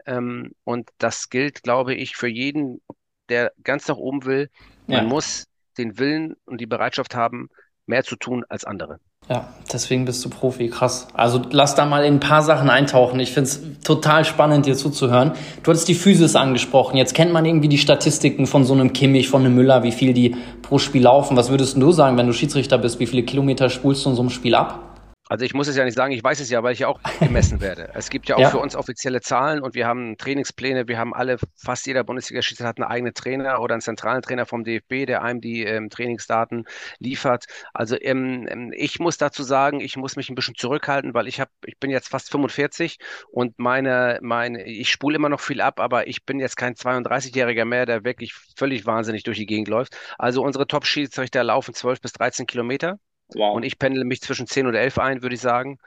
[0.07, 2.81] Ähm, und das gilt, glaube ich, für jeden,
[3.29, 4.51] der ganz nach oben will.
[4.87, 5.09] Man ja.
[5.09, 5.47] muss
[5.79, 7.49] den Willen und die Bereitschaft haben,
[7.87, 9.01] mehr zu tun als andere.
[9.31, 11.07] Ja, deswegen bist du Profi, krass.
[11.15, 13.21] Also lass da mal in ein paar Sachen eintauchen.
[13.21, 15.33] Ich finde es total spannend, dir zuzuhören.
[15.63, 16.97] Du hattest die Physis angesprochen.
[16.97, 20.15] Jetzt kennt man irgendwie die Statistiken von so einem Kimmich, von einem Müller, wie viel
[20.15, 21.37] die pro Spiel laufen.
[21.37, 22.99] Was würdest du sagen, wenn du Schiedsrichter bist?
[22.99, 24.90] Wie viele Kilometer spulst du in so einem Spiel ab?
[25.31, 26.99] Also ich muss es ja nicht sagen, ich weiß es ja, weil ich ja auch
[27.21, 27.93] gemessen werde.
[27.95, 28.51] Es gibt ja auch ja.
[28.51, 30.89] für uns offizielle Zahlen und wir haben Trainingspläne.
[30.89, 34.65] Wir haben alle, fast jeder Bundesliga-Schiedsrichter hat einen eigenen Trainer oder einen zentralen Trainer vom
[34.65, 36.65] DFB, der einem die ähm, Trainingsdaten
[36.99, 37.45] liefert.
[37.73, 41.39] Also ähm, ähm, ich muss dazu sagen, ich muss mich ein bisschen zurückhalten, weil ich
[41.39, 42.99] habe, ich bin jetzt fast 45
[43.31, 47.65] und meine, meine, ich spule immer noch viel ab, aber ich bin jetzt kein 32-Jähriger
[47.65, 49.97] mehr, der wirklich völlig wahnsinnig durch die Gegend läuft.
[50.19, 52.99] Also unsere Top-Schiedsrichter laufen 12 bis 13 Kilometer.
[53.35, 53.57] Wow.
[53.57, 55.79] Und ich pendle mich zwischen 10 und 11 ein, würde ich sagen.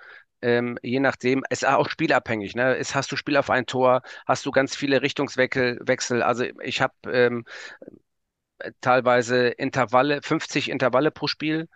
[0.42, 2.54] Ähm, je nachdem, es ist auch spielabhängig.
[2.56, 2.76] Ne?
[2.76, 6.22] Es, hast du Spiel auf ein Tor, hast du ganz viele Richtungswechsel.
[6.22, 7.46] Also ich habe ähm,
[8.82, 11.68] teilweise Intervalle, 50 Intervalle pro Spiel,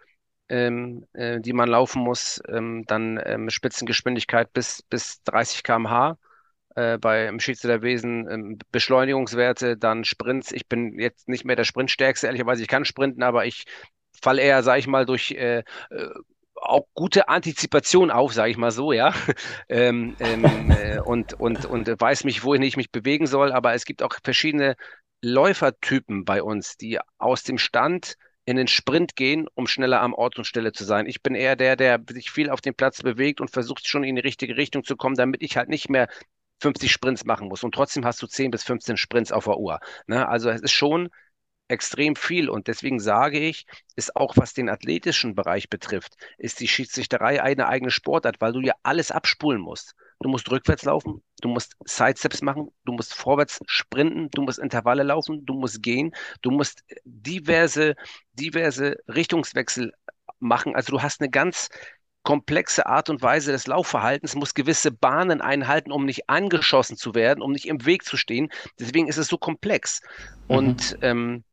[0.49, 2.41] ähm, äh, die man laufen muss.
[2.47, 6.17] Ähm, dann ähm, Spitzengeschwindigkeit bis, bis 30 km/h
[6.75, 10.51] äh, beim Schiedsrichterwesen ähm, Beschleunigungswerte, dann Sprints.
[10.51, 12.61] Ich bin jetzt nicht mehr der Sprintstärkste, ehrlicherweise.
[12.61, 13.65] Ich kann sprinten, aber ich
[14.21, 16.09] fall eher, sage ich mal, durch äh, äh,
[16.55, 19.13] auch gute Antizipation auf, sage ich mal so, ja.
[19.69, 23.51] ähm, ähm, äh, und, und, und weiß mich, wohin ich mich bewegen soll.
[23.51, 24.75] Aber es gibt auch verschiedene
[25.21, 30.37] Läufertypen bei uns, die aus dem Stand in den Sprint gehen, um schneller am Ort
[30.37, 31.05] und Stelle zu sein.
[31.05, 34.15] Ich bin eher der, der sich viel auf dem Platz bewegt und versucht schon in
[34.15, 36.07] die richtige Richtung zu kommen, damit ich halt nicht mehr
[36.61, 37.63] 50 Sprints machen muss.
[37.63, 39.79] Und trotzdem hast du 10 bis 15 Sprints auf der Uhr.
[40.07, 40.27] Ne?
[40.27, 41.09] Also es ist schon
[41.67, 42.49] extrem viel.
[42.49, 47.67] Und deswegen sage ich, ist auch was den athletischen Bereich betrifft, ist die Schiedsrichterei eine
[47.67, 49.95] eigene Sportart, weil du ja alles abspulen musst.
[50.19, 55.03] Du musst rückwärts laufen, du musst Sidesteps machen, du musst vorwärts sprinten, du musst Intervalle
[55.03, 57.95] laufen, du musst gehen, du musst diverse,
[58.33, 59.93] diverse Richtungswechsel
[60.39, 60.75] machen.
[60.75, 61.69] Also du hast eine ganz
[62.23, 67.41] komplexe Art und Weise des Laufverhaltens, muss gewisse Bahnen einhalten, um nicht angeschossen zu werden,
[67.41, 68.49] um nicht im Weg zu stehen.
[68.79, 70.01] Deswegen ist es so komplex.
[70.49, 70.55] Mhm.
[70.55, 71.43] Und ähm,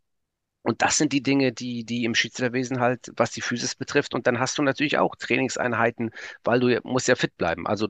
[0.64, 4.14] und das sind die Dinge, die, die im Schiedsrichterwesen halt, was die Physis betrifft.
[4.14, 6.10] Und dann hast du natürlich auch Trainingseinheiten,
[6.42, 7.66] weil du musst ja fit bleiben.
[7.66, 7.88] Also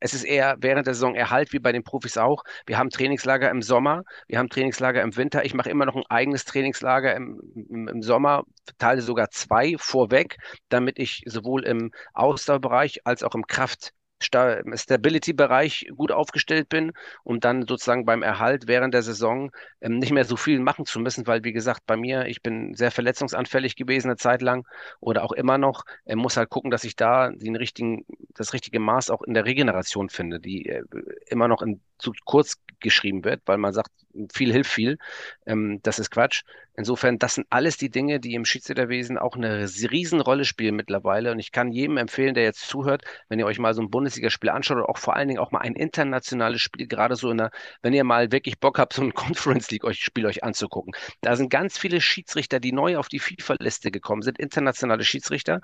[0.00, 2.44] es ist eher während der Saison Erhalt, wie bei den Profis auch.
[2.64, 5.44] Wir haben Trainingslager im Sommer, wir haben Trainingslager im Winter.
[5.44, 8.44] Ich mache immer noch ein eigenes Trainingslager im, im, im Sommer,
[8.78, 10.38] teile sogar zwei vorweg,
[10.70, 13.92] damit ich sowohl im Ausdauerbereich als auch im Kraft
[14.24, 20.24] Stability-Bereich gut aufgestellt bin, um dann sozusagen beim Erhalt während der Saison ähm, nicht mehr
[20.24, 24.08] so viel machen zu müssen, weil wie gesagt, bei mir, ich bin sehr verletzungsanfällig gewesen
[24.08, 24.66] eine Zeit lang
[25.00, 28.80] oder auch immer noch, äh, muss halt gucken, dass ich da den richtigen, das richtige
[28.80, 30.82] Maß auch in der Regeneration finde, die äh,
[31.26, 33.90] immer noch in, zu kurz geschrieben wird, weil man sagt,
[34.32, 34.98] viel hilft viel.
[35.46, 36.42] Ähm, das ist Quatsch.
[36.76, 41.30] Insofern, das sind alles die Dinge, die im Schiedsrichterwesen auch eine Riesenrolle spielen mittlerweile.
[41.30, 44.50] Und ich kann jedem empfehlen, der jetzt zuhört, wenn ihr euch mal so ein Bundesligaspiel
[44.50, 47.50] anschaut oder auch vor allen Dingen auch mal ein internationales Spiel, gerade so in der,
[47.82, 50.92] wenn ihr mal wirklich Bock habt, so ein Conference League euch, Spiel euch anzugucken.
[51.20, 55.60] Da sind ganz viele Schiedsrichter, die neu auf die FIFA-Liste gekommen sind, internationale Schiedsrichter,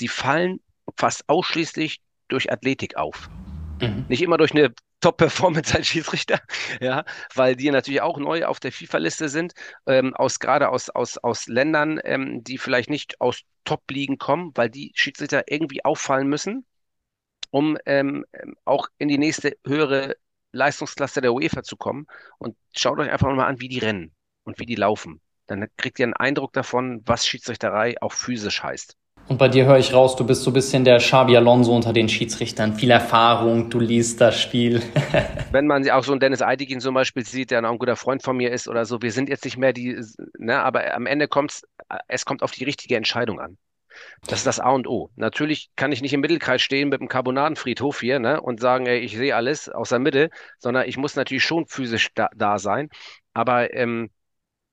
[0.00, 0.60] die fallen
[0.96, 3.28] fast ausschließlich durch Athletik auf.
[3.80, 4.06] Mhm.
[4.08, 6.40] Nicht immer durch eine Top-Performance als Schiedsrichter,
[6.80, 9.52] ja, weil die natürlich auch neu auf der FIFA-Liste sind,
[9.86, 14.70] ähm, aus gerade aus, aus, aus Ländern, ähm, die vielleicht nicht aus Top-Ligen kommen, weil
[14.70, 16.64] die Schiedsrichter irgendwie auffallen müssen,
[17.50, 18.24] um ähm,
[18.64, 20.16] auch in die nächste höhere
[20.52, 22.06] Leistungsklasse der UEFA zu kommen.
[22.38, 25.20] Und schaut euch einfach mal an, wie die rennen und wie die laufen.
[25.46, 28.96] Dann kriegt ihr einen Eindruck davon, was Schiedsrichterei auch physisch heißt.
[29.28, 31.92] Und bei dir höre ich raus, du bist so ein bisschen der Xabi Alonso unter
[31.92, 32.74] den Schiedsrichtern.
[32.74, 34.80] Viel Erfahrung, du liest das Spiel.
[35.50, 38.22] Wenn man auch so einen Dennis Eidikin zum Beispiel sieht, der auch ein guter Freund
[38.22, 40.00] von mir ist oder so, wir sind jetzt nicht mehr die,
[40.38, 41.62] ne, aber am Ende kommt
[42.08, 43.58] es kommt auf die richtige Entscheidung an.
[44.26, 45.10] Das ist das A und O.
[45.16, 48.98] Natürlich kann ich nicht im Mittelkreis stehen mit einem Carbonadenfriedhof hier ne, und sagen, ey,
[48.98, 52.90] ich sehe alles aus der Mitte, sondern ich muss natürlich schon physisch da, da sein.
[53.32, 54.10] Aber, ähm,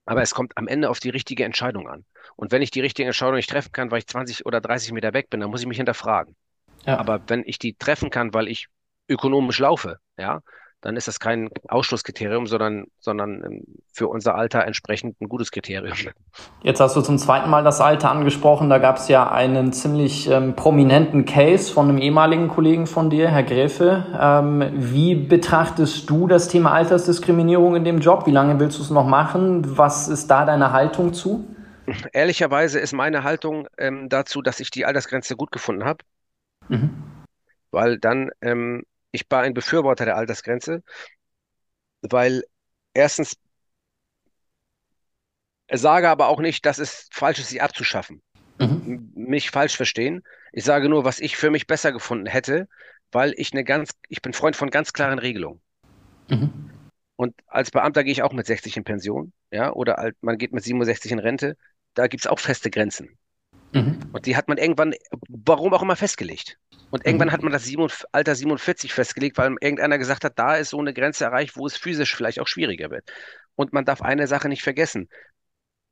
[0.05, 2.05] aber es kommt am Ende auf die richtige Entscheidung an.
[2.35, 5.13] Und wenn ich die richtige Entscheidung nicht treffen kann, weil ich 20 oder 30 Meter
[5.13, 6.35] weg bin, dann muss ich mich hinterfragen.
[6.85, 6.97] Ja.
[6.97, 8.67] Aber wenn ich die treffen kann, weil ich
[9.07, 10.41] ökonomisch laufe, ja,
[10.83, 15.95] dann ist das kein Ausschlusskriterium, sondern, sondern ähm, für unser Alter entsprechend ein gutes Kriterium.
[16.61, 18.69] Jetzt hast du zum zweiten Mal das Alter angesprochen.
[18.69, 23.29] Da gab es ja einen ziemlich ähm, prominenten Case von einem ehemaligen Kollegen von dir,
[23.29, 24.05] Herr Gräfe.
[24.19, 28.27] Ähm, wie betrachtest du das Thema Altersdiskriminierung in dem Job?
[28.27, 29.77] Wie lange willst du es noch machen?
[29.77, 31.47] Was ist da deine Haltung zu?
[32.11, 36.03] Ehrlicherweise ist meine Haltung ähm, dazu, dass ich die Altersgrenze gut gefunden habe.
[36.67, 36.89] Mhm.
[37.71, 40.83] Weil dann, ähm, ich war ein Befürworter der Altersgrenze,
[42.01, 42.43] weil
[42.93, 43.37] erstens
[45.71, 48.21] sage aber auch nicht, dass es falsch ist, sie abzuschaffen.
[48.59, 49.11] Mhm.
[49.15, 50.21] Mich falsch verstehen.
[50.51, 52.67] Ich sage nur, was ich für mich besser gefunden hätte,
[53.11, 55.61] weil ich eine ganz, ich bin Freund von ganz klaren Regelungen.
[56.29, 56.69] Mhm.
[57.15, 60.63] Und als Beamter gehe ich auch mit 60 in Pension, ja, oder man geht mit
[60.63, 61.55] 67 in Rente
[61.93, 63.17] da gibt es auch feste Grenzen.
[63.73, 63.99] Mhm.
[64.11, 64.93] Und die hat man irgendwann,
[65.27, 66.57] warum auch immer, festgelegt.
[66.91, 67.31] Und irgendwann mhm.
[67.31, 67.69] hat man das
[68.11, 71.75] Alter 47 festgelegt, weil irgendeiner gesagt hat, da ist so eine Grenze erreicht, wo es
[71.75, 73.11] physisch vielleicht auch schwieriger wird.
[73.55, 75.09] Und man darf eine Sache nicht vergessen.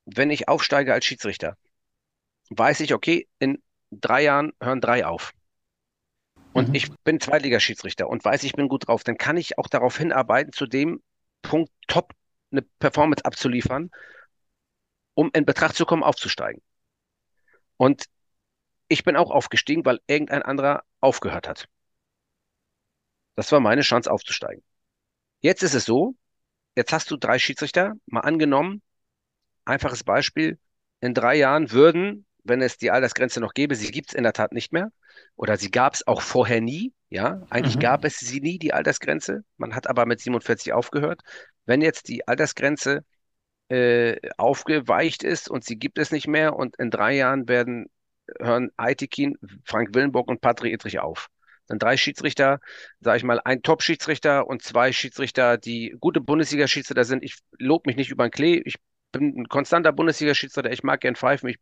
[0.05, 1.57] Wenn ich aufsteige als Schiedsrichter,
[2.49, 5.31] weiß ich, okay, in drei Jahren hören drei auf.
[6.53, 6.75] Und mhm.
[6.75, 10.53] ich bin Zweitligaschiedsrichter und weiß, ich bin gut drauf, dann kann ich auch darauf hinarbeiten,
[10.53, 11.01] zu dem
[11.41, 12.13] Punkt top
[12.51, 13.89] eine Performance abzuliefern
[15.13, 16.61] um in Betracht zu kommen, aufzusteigen.
[17.81, 18.05] Und
[18.89, 21.67] ich bin auch aufgestiegen, weil irgendein anderer aufgehört hat.
[23.33, 24.63] Das war meine Chance aufzusteigen.
[25.39, 26.13] Jetzt ist es so,
[26.75, 28.83] jetzt hast du drei Schiedsrichter, mal angenommen,
[29.65, 30.59] einfaches Beispiel,
[30.99, 34.33] in drei Jahren würden, wenn es die Altersgrenze noch gäbe, sie gibt es in der
[34.33, 34.91] Tat nicht mehr,
[35.35, 37.81] oder sie gab es auch vorher nie, ja, eigentlich mhm.
[37.81, 41.21] gab es sie nie, die Altersgrenze, man hat aber mit 47 aufgehört.
[41.65, 43.05] Wenn jetzt die Altersgrenze
[43.71, 47.87] äh, aufgeweicht ist und sie gibt es nicht mehr und in drei Jahren werden
[48.39, 51.27] hören Aitikin, Frank Willenburg und Patrick Ittrich auf.
[51.67, 52.59] Dann drei Schiedsrichter,
[52.99, 57.23] sage ich mal, ein Top-Schiedsrichter und zwei Schiedsrichter, die gute Bundesliga-Schiedsrichter sind.
[57.23, 58.61] Ich lobe mich nicht über den Klee.
[58.65, 58.75] Ich
[59.13, 60.71] bin ein konstanter Bundesliga-Schiedsrichter.
[60.71, 61.47] Ich mag gern pfeifen.
[61.47, 61.57] Ich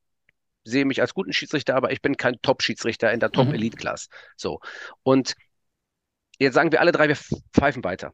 [0.63, 4.09] sehe mich als guten Schiedsrichter, aber ich bin kein Top-Schiedsrichter in der Top-Elite-Class.
[4.35, 4.59] So.
[5.03, 5.35] Und
[6.39, 7.17] jetzt sagen wir alle drei, wir
[7.53, 8.13] pfeifen weiter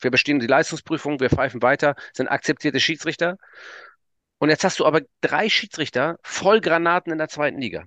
[0.00, 3.36] wir bestehen die Leistungsprüfung, wir pfeifen weiter, sind akzeptierte Schiedsrichter.
[4.38, 7.84] Und jetzt hast du aber drei Schiedsrichter voll Granaten in der zweiten Liga,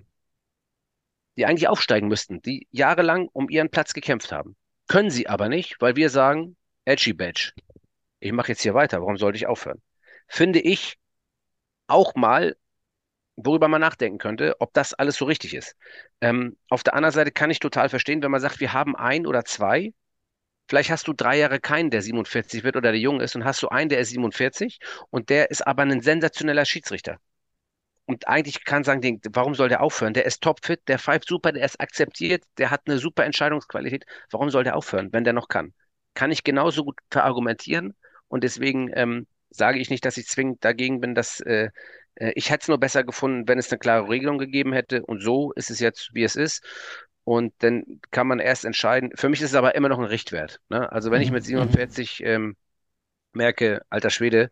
[1.36, 4.56] die eigentlich aufsteigen müssten, die jahrelang um ihren Platz gekämpft haben.
[4.88, 7.52] Können sie aber nicht, weil wir sagen, edgy badge.
[8.18, 9.80] Ich mache jetzt hier weiter, warum sollte ich aufhören?
[10.26, 10.98] Finde ich
[11.86, 12.56] auch mal
[13.44, 15.76] worüber man nachdenken könnte, ob das alles so richtig ist.
[16.20, 19.26] Ähm, auf der anderen Seite kann ich total verstehen, wenn man sagt, wir haben ein
[19.26, 19.92] oder zwei.
[20.70, 23.60] Vielleicht hast du drei Jahre keinen, der 47 wird oder der jung ist, und hast
[23.60, 24.78] du einen, der ist 47
[25.10, 27.18] und der ist aber ein sensationeller Schiedsrichter.
[28.06, 30.14] Und eigentlich kann sagen, den, warum soll der aufhören?
[30.14, 34.04] Der ist topfit, der pfeift super, der ist akzeptiert, der hat eine super Entscheidungsqualität.
[34.30, 35.74] Warum soll der aufhören, wenn der noch kann?
[36.14, 37.96] Kann ich genauso gut verargumentieren
[38.28, 41.70] und deswegen ähm, sage ich nicht, dass ich zwingend dagegen bin, dass äh,
[42.14, 45.04] äh, ich hätte es nur besser gefunden, wenn es eine klare Regelung gegeben hätte.
[45.04, 46.64] Und so ist es jetzt, wie es ist.
[47.24, 49.10] Und dann kann man erst entscheiden.
[49.14, 50.60] Für mich ist es aber immer noch ein Richtwert.
[50.68, 50.90] Ne?
[50.90, 52.26] Also wenn ich mit 47 mhm.
[52.26, 52.56] ähm,
[53.32, 54.50] merke, alter Schwede,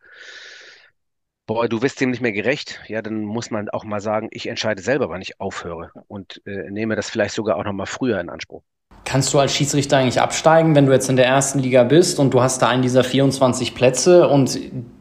[1.47, 4.47] boah, du wirst dem nicht mehr gerecht, ja, dann muss man auch mal sagen, ich
[4.47, 8.21] entscheide selber, wann ich aufhöre und äh, nehme das vielleicht sogar auch noch mal früher
[8.21, 8.63] in Anspruch.
[9.09, 12.35] Kannst du als Schiedsrichter eigentlich absteigen, wenn du jetzt in der ersten Liga bist und
[12.35, 14.61] du hast da einen dieser 24 Plätze und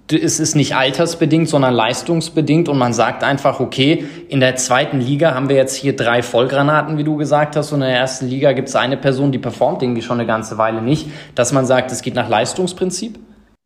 [0.10, 5.36] es ist nicht altersbedingt, sondern leistungsbedingt und man sagt einfach, okay, in der zweiten Liga
[5.36, 8.54] haben wir jetzt hier drei Vollgranaten, wie du gesagt hast, und in der ersten Liga
[8.54, 11.91] gibt es eine Person, die performt irgendwie schon eine ganze Weile nicht, dass man sagt,
[11.91, 13.20] es geht nach Leistungsprinzip?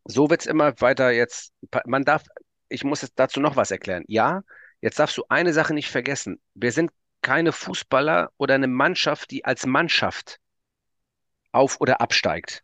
[0.05, 1.51] So wird es immer weiter jetzt,
[1.85, 2.23] man darf,
[2.67, 4.05] ich muss jetzt dazu noch was erklären.
[4.07, 4.41] Ja,
[4.81, 6.39] jetzt darfst du eine Sache nicht vergessen.
[6.55, 6.89] Wir sind
[7.21, 10.39] keine Fußballer oder eine Mannschaft, die als Mannschaft
[11.51, 12.63] auf- oder absteigt.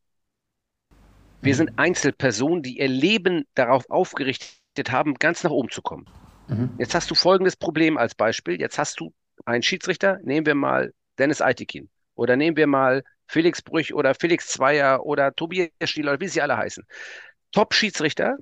[1.42, 1.58] Wir mhm.
[1.58, 6.06] sind Einzelpersonen, die ihr Leben darauf aufgerichtet haben, ganz nach oben zu kommen.
[6.48, 6.76] Mhm.
[6.78, 8.60] Jetzt hast du folgendes Problem als Beispiel.
[8.60, 9.14] Jetzt hast du
[9.46, 14.48] einen Schiedsrichter, nehmen wir mal Dennis Aitikin oder nehmen wir mal Felix Brüch oder Felix
[14.48, 16.86] Zweier oder Tobias Stieler oder wie sie alle heißen.
[17.52, 18.38] Top-Schiedsrichter.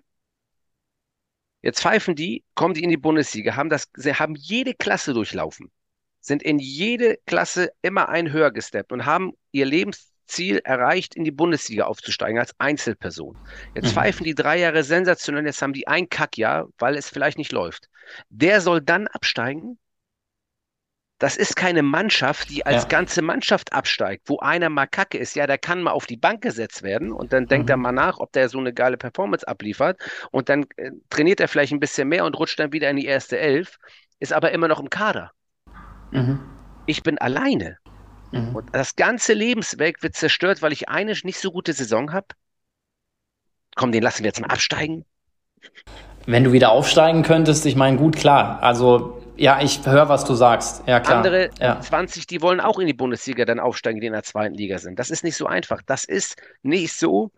[1.62, 5.72] Jetzt pfeifen die, kommen die in die Bundesliga, haben das, sie haben jede Klasse durchlaufen
[6.26, 11.32] sind in jede Klasse immer ein höher gesteppt und haben ihr Lebensziel erreicht, in die
[11.32, 13.38] Bundesliga aufzusteigen als Einzelperson.
[13.76, 13.92] Jetzt mhm.
[13.92, 17.90] pfeifen die drei Jahre sensationell, jetzt haben die ein Kackjahr, weil es vielleicht nicht läuft.
[18.30, 19.78] Der soll dann absteigen?
[21.20, 22.90] Das ist keine Mannschaft, die als ja.
[22.90, 25.36] ganze Mannschaft absteigt, wo einer mal kacke ist.
[25.36, 27.74] Ja, der kann mal auf die Bank gesetzt werden und dann denkt mhm.
[27.74, 31.48] er mal nach, ob der so eine geile Performance abliefert und dann äh, trainiert er
[31.48, 33.78] vielleicht ein bisschen mehr und rutscht dann wieder in die erste Elf,
[34.20, 35.32] ist aber immer noch im Kader.
[36.16, 36.40] Mhm.
[36.86, 37.78] Ich bin alleine.
[38.32, 38.56] Mhm.
[38.56, 42.28] Und das ganze Lebenswerk wird zerstört, weil ich eine nicht so gute Saison habe.
[43.76, 45.06] Komm, den lassen wir jetzt mal absteigen.
[46.26, 48.64] Wenn du wieder aufsteigen könntest, ich meine, gut, klar.
[48.64, 50.88] Also, ja, ich höre, was du sagst.
[50.88, 51.18] Ja, klar.
[51.18, 51.80] Andere ja.
[51.80, 54.98] 20, die wollen auch in die Bundesliga dann aufsteigen, die in der zweiten Liga sind.
[54.98, 55.82] Das ist nicht so einfach.
[55.86, 57.32] Das ist nicht so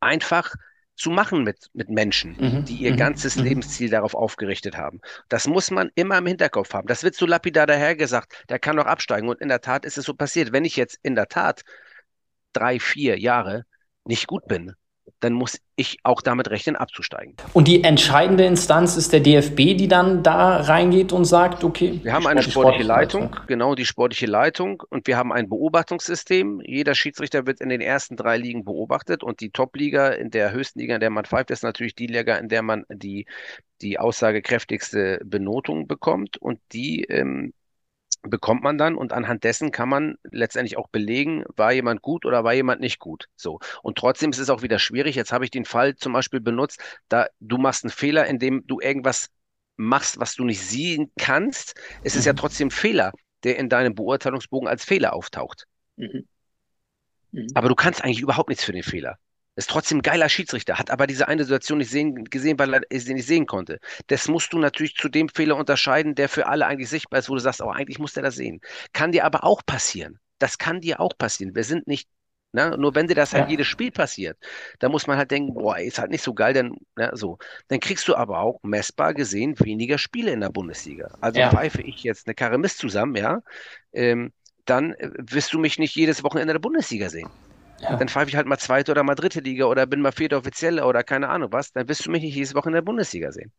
[0.00, 0.54] einfach,
[0.96, 2.64] zu machen mit, mit Menschen, mhm.
[2.64, 2.96] die ihr mhm.
[2.96, 3.44] ganzes mhm.
[3.44, 5.00] Lebensziel darauf aufgerichtet haben.
[5.28, 6.88] Das muss man immer im Hinterkopf haben.
[6.88, 9.28] Das wird so lapidar dahergesagt, der kann noch absteigen.
[9.28, 10.52] Und in der Tat ist es so passiert.
[10.52, 11.62] Wenn ich jetzt in der Tat
[12.52, 13.66] drei, vier Jahre
[14.04, 14.74] nicht gut bin,
[15.20, 17.34] dann muss ich auch damit rechnen, abzusteigen.
[17.52, 22.00] Und die entscheidende Instanz ist der DFB, die dann da reingeht und sagt, okay.
[22.02, 26.60] Wir haben eine sportliche Leitung, Leitung, genau die sportliche Leitung und wir haben ein Beobachtungssystem.
[26.64, 30.80] Jeder Schiedsrichter wird in den ersten drei Ligen beobachtet und die Top-Liga, in der höchsten
[30.80, 33.26] Liga, in der man pfeift, ist natürlich die Liga, in der man die,
[33.80, 37.52] die aussagekräftigste Benotung bekommt und die ähm,
[38.28, 42.44] bekommt man dann und anhand dessen kann man letztendlich auch belegen, war jemand gut oder
[42.44, 43.28] war jemand nicht gut.
[43.36, 43.58] So.
[43.82, 45.14] Und trotzdem ist es auch wieder schwierig.
[45.14, 48.80] Jetzt habe ich den Fall zum Beispiel benutzt, da du machst einen Fehler, indem du
[48.80, 49.30] irgendwas
[49.76, 51.74] machst, was du nicht sehen kannst.
[52.02, 52.36] Es ist ja mhm.
[52.36, 53.12] trotzdem Fehler,
[53.44, 55.66] der in deinem Beurteilungsbogen als Fehler auftaucht.
[55.96, 56.26] Mhm.
[57.32, 57.48] Mhm.
[57.54, 59.18] Aber du kannst eigentlich überhaupt nichts für den Fehler.
[59.56, 63.00] Ist trotzdem ein geiler Schiedsrichter, hat aber diese eine Situation nicht sehen, gesehen, weil er
[63.00, 63.80] sie nicht sehen konnte.
[64.08, 67.34] Das musst du natürlich zu dem Fehler unterscheiden, der für alle eigentlich sichtbar ist, wo
[67.34, 68.60] du sagst, aber oh, eigentlich muss der das sehen.
[68.92, 70.20] Kann dir aber auch passieren.
[70.38, 71.54] Das kann dir auch passieren.
[71.54, 72.06] Wir sind nicht,
[72.52, 73.50] ne, nur wenn dir das halt ja.
[73.52, 74.36] jedes Spiel passiert,
[74.78, 77.38] da muss man halt denken, boah, ist halt nicht so geil, denn, ne, so.
[77.68, 81.16] Dann kriegst du aber auch messbar gesehen weniger Spiele in der Bundesliga.
[81.22, 81.50] Also ja.
[81.50, 83.40] pfeife ich jetzt eine Karre Mist zusammen, ja,
[83.94, 84.34] ähm,
[84.66, 87.30] dann äh, wirst du mich nicht jedes Wochenende in der Bundesliga sehen.
[87.80, 87.96] Ja.
[87.96, 90.84] Dann pfeife ich halt mal zweite oder mal dritte Liga oder bin mal vierte Offizielle
[90.84, 91.72] oder keine Ahnung was.
[91.72, 93.52] Dann wirst du mich nicht jedes Woche in der Bundesliga sehen.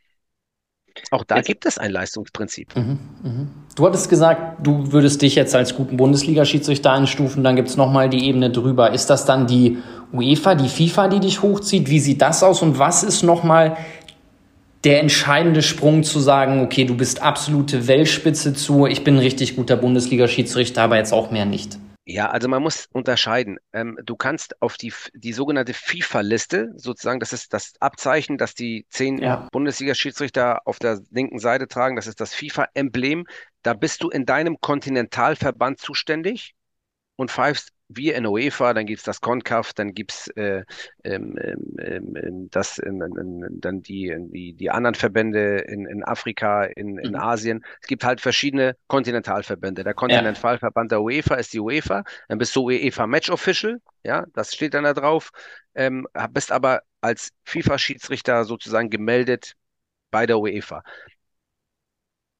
[1.11, 2.75] Auch da jetzt, gibt es ein Leistungsprinzip.
[2.75, 3.47] Mhm, mh.
[3.75, 8.09] Du hattest gesagt, du würdest dich jetzt als guten Bundesliga-Schiedsrichter einstufen, dann gibt es nochmal
[8.09, 8.91] die Ebene drüber.
[8.91, 9.77] Ist das dann die
[10.11, 11.89] UEFA, die FIFA, die dich hochzieht?
[11.89, 13.77] Wie sieht das aus und was ist nochmal
[14.83, 19.55] der entscheidende Sprung zu sagen, okay, du bist absolute Weltspitze zu, ich bin ein richtig
[19.55, 21.77] guter Bundesliga-Schiedsrichter, aber jetzt auch mehr nicht?
[22.09, 23.59] Ja, also man muss unterscheiden.
[23.73, 28.85] Ähm, du kannst auf die, die sogenannte FIFA-Liste, sozusagen, das ist das Abzeichen, das die
[28.89, 29.49] zehn ja.
[29.51, 33.25] Bundesliga-Schiedsrichter auf der linken Seite tragen, das ist das FIFA-Emblem.
[33.61, 36.55] Da bist du in deinem Kontinentalverband zuständig
[37.17, 40.63] und pfeifst wir in UEFA, dann gibt's das CONCAF, dann gibt's äh,
[41.03, 42.99] ähm, ähm, ähm das, ähm,
[43.51, 47.15] dann die, die, die anderen Verbände in, in Afrika, in, in mhm.
[47.15, 47.65] Asien.
[47.81, 49.83] Es gibt halt verschiedene Kontinentalverbände.
[49.83, 52.03] Der Kontinentalverband der UEFA ist die UEFA.
[52.27, 55.31] Dann bist du UEFA Match Official, ja, das steht dann da drauf.
[55.75, 59.53] Ähm, bist aber als FIFA-Schiedsrichter sozusagen gemeldet
[60.11, 60.83] bei der UEFA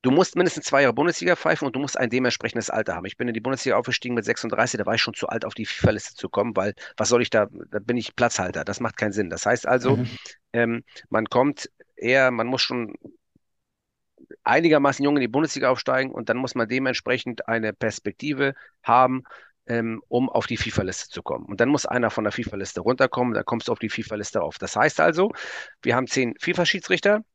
[0.07, 3.05] du musst mindestens zwei Jahre Bundesliga pfeifen und du musst ein dementsprechendes Alter haben.
[3.05, 5.53] Ich bin in die Bundesliga aufgestiegen mit 36, da war ich schon zu alt, auf
[5.53, 8.95] die FIFA-Liste zu kommen, weil was soll ich da, da bin ich Platzhalter, das macht
[8.95, 9.29] keinen Sinn.
[9.29, 10.07] Das heißt also, mhm.
[10.53, 12.95] ähm, man kommt eher, man muss schon
[14.45, 18.53] einigermaßen jung in die Bundesliga aufsteigen und dann muss man dementsprechend eine Perspektive
[18.83, 19.23] haben,
[19.65, 21.43] ähm, um auf die FIFA-Liste zu kommen.
[21.47, 24.57] Und dann muss einer von der FIFA-Liste runterkommen, dann kommst du auf die FIFA-Liste auf.
[24.57, 25.33] Das heißt also,
[25.81, 27.25] wir haben zehn FIFA-Schiedsrichter,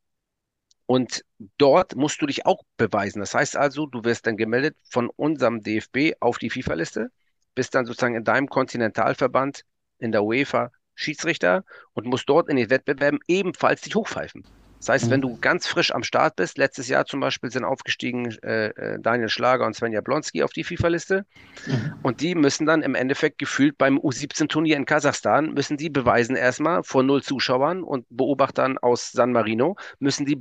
[0.92, 1.24] und
[1.56, 3.20] dort musst du dich auch beweisen.
[3.20, 7.10] Das heißt also, du wirst dann gemeldet von unserem DFB auf die FIFA-Liste,
[7.54, 9.62] bist dann sozusagen in deinem Kontinentalverband
[10.00, 11.64] in der UEFA Schiedsrichter
[11.94, 14.44] und musst dort in den Wettbewerben ebenfalls dich hochpfeifen.
[14.80, 15.10] Das heißt, mhm.
[15.12, 18.98] wenn du ganz frisch am Start bist, letztes Jahr zum Beispiel sind aufgestiegen äh, äh
[19.00, 21.24] Daniel Schlager und Svenja Blonski auf die FIFA-Liste
[21.66, 21.94] mhm.
[22.02, 26.82] und die müssen dann im Endeffekt gefühlt beim U17-Turnier in Kasachstan, müssen die beweisen erstmal
[26.82, 30.36] vor null Zuschauern und Beobachtern aus San Marino, müssen die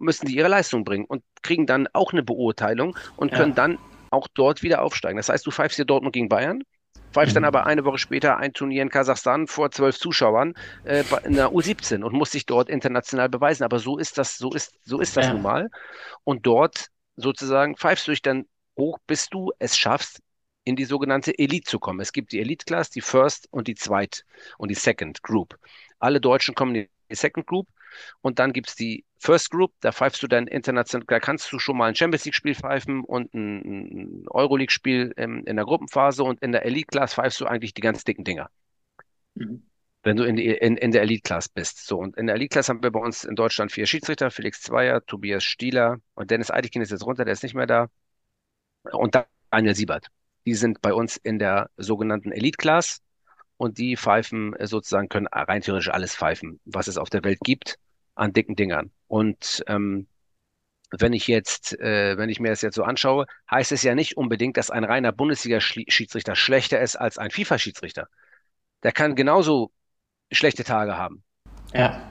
[0.00, 3.56] müssen die ihre Leistung bringen und kriegen dann auch eine Beurteilung und können ja.
[3.56, 3.78] dann
[4.10, 5.16] auch dort wieder aufsteigen.
[5.16, 6.62] Das heißt, du pfeifst hier Dortmund gegen Bayern,
[7.12, 7.42] pfeifst mhm.
[7.42, 11.50] dann aber eine Woche später ein Turnier in Kasachstan vor zwölf Zuschauern äh, in der
[11.50, 13.64] U17 und musst dich dort international beweisen.
[13.64, 15.32] Aber so ist das, so ist, so ist das ja.
[15.32, 15.70] nun mal.
[16.24, 18.46] Und dort sozusagen pfeifst du dich dann
[18.76, 20.20] hoch, bis du es schaffst,
[20.64, 22.00] in die sogenannte Elite zu kommen.
[22.00, 24.24] Es gibt die Elite Class, die First und die Zweit
[24.58, 25.58] und die Second Group.
[25.98, 27.68] Alle Deutschen kommen in die Second Group
[28.20, 31.58] und dann gibt es die First Group, da pfeifst du dann international, da kannst du
[31.58, 36.40] schon mal ein Champions League-Spiel pfeifen und ein, ein Euroleague-Spiel in, in der Gruppenphase und
[36.40, 38.48] in der Elite Class pfeifst du eigentlich die ganz dicken Dinger.
[39.34, 39.62] Mhm.
[40.02, 41.86] Wenn du in, die, in, in der Elite Class bist.
[41.86, 44.62] So, und in der Elite Class haben wir bei uns in Deutschland vier Schiedsrichter, Felix
[44.62, 47.88] Zweier, Tobias Stieler und Dennis Eidikin ist jetzt runter, der ist nicht mehr da.
[48.92, 49.14] Und
[49.50, 50.06] Daniel Siebert.
[50.46, 53.02] Die sind bei uns in der sogenannten Elite Class
[53.60, 57.40] und die pfeifen äh, sozusagen, können rein theoretisch alles pfeifen, was es auf der Welt
[57.40, 57.78] gibt
[58.14, 58.90] an dicken Dingern.
[59.06, 60.06] Und ähm,
[60.90, 64.16] wenn ich jetzt, äh, wenn ich mir das jetzt so anschaue, heißt es ja nicht
[64.16, 68.08] unbedingt, dass ein reiner Bundesliga-Schiedsrichter schlechter ist als ein FIFA-Schiedsrichter.
[68.82, 69.72] Der kann genauso
[70.32, 71.22] schlechte Tage haben.
[71.74, 72.02] Ja.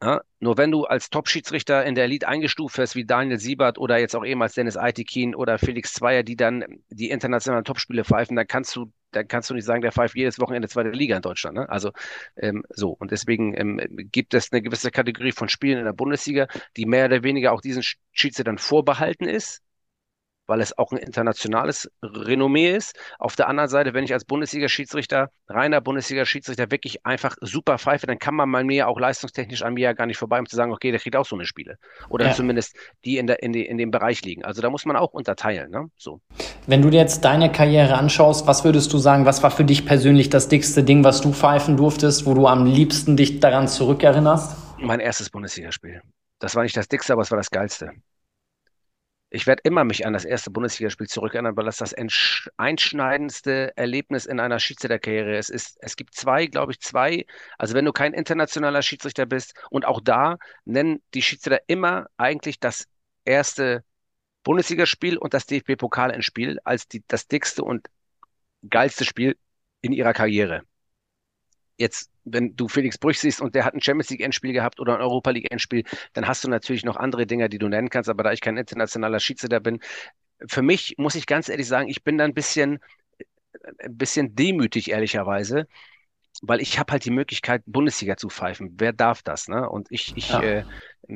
[0.00, 3.98] Ja, nur wenn du als Top-Schiedsrichter in der Elite eingestuft wirst, wie Daniel Siebert oder
[3.98, 8.46] jetzt auch ehemals Dennis Aitikin oder Felix Zweier, die dann die internationalen Topspiele pfeifen, dann
[8.46, 11.56] kannst du, dann kannst du nicht sagen, der pfeift jedes Wochenende zweite Liga in Deutschland.
[11.56, 11.68] Ne?
[11.68, 11.90] Also
[12.36, 12.90] ähm, so.
[12.90, 13.80] Und deswegen ähm,
[14.12, 16.46] gibt es eine gewisse Kategorie von Spielen in der Bundesliga,
[16.76, 17.82] die mehr oder weniger auch diesen
[18.12, 19.62] Schiedsrichtern vorbehalten ist
[20.48, 22.98] weil es auch ein internationales Renommee ist.
[23.18, 28.18] Auf der anderen Seite, wenn ich als Bundesliga-Schiedsrichter, reiner Bundesliga-Schiedsrichter wirklich einfach super pfeife, dann
[28.18, 30.72] kann man mal mir auch leistungstechnisch an mir ja gar nicht vorbei, um zu sagen,
[30.72, 31.76] okay, der kriegt auch so eine Spiele.
[32.08, 32.32] Oder ja.
[32.32, 32.74] zumindest
[33.04, 34.44] die in, der, in, die, in dem Bereich liegen.
[34.44, 35.70] Also da muss man auch unterteilen.
[35.70, 35.90] Ne?
[35.96, 36.20] So.
[36.66, 39.84] Wenn du dir jetzt deine Karriere anschaust, was würdest du sagen, was war für dich
[39.84, 44.56] persönlich das dickste Ding, was du pfeifen durftest, wo du am liebsten dich daran zurückerinnerst?
[44.78, 46.00] Mein erstes Bundesligaspiel.
[46.38, 47.90] Das war nicht das dickste, aber es war das geilste
[49.30, 51.94] ich werde immer mich an das erste Bundesligaspiel zurückerinnern, weil das das
[52.56, 55.50] einschneidendste Erlebnis in einer Schiedsrichterkarriere ist.
[55.50, 57.26] Es, es gibt zwei, glaube ich, zwei.
[57.58, 62.58] Also wenn du kein internationaler Schiedsrichter bist und auch da nennen die Schiedsrichter immer eigentlich
[62.58, 62.86] das
[63.24, 63.84] erste
[64.44, 67.88] Bundesligaspiel und das DFB-Pokal-Endspiel als die, das dickste und
[68.70, 69.36] geilste Spiel
[69.82, 70.62] in ihrer Karriere.
[71.78, 74.94] Jetzt wenn du Felix Brüch siehst und der hat ein Champions League Endspiel gehabt oder
[74.96, 78.10] ein Europa League Endspiel, dann hast du natürlich noch andere Dinge, die du nennen kannst.
[78.10, 79.80] Aber da ich kein internationaler Schiedsrichter bin,
[80.48, 82.80] für mich muss ich ganz ehrlich sagen, ich bin da ein bisschen,
[83.78, 85.66] ein bisschen demütig ehrlicherweise,
[86.42, 88.74] weil ich habe halt die Möglichkeit, Bundesliga zu pfeifen.
[88.78, 89.48] Wer darf das?
[89.48, 89.68] Ne?
[89.68, 90.40] Und ich, ich ja.
[90.40, 90.64] äh,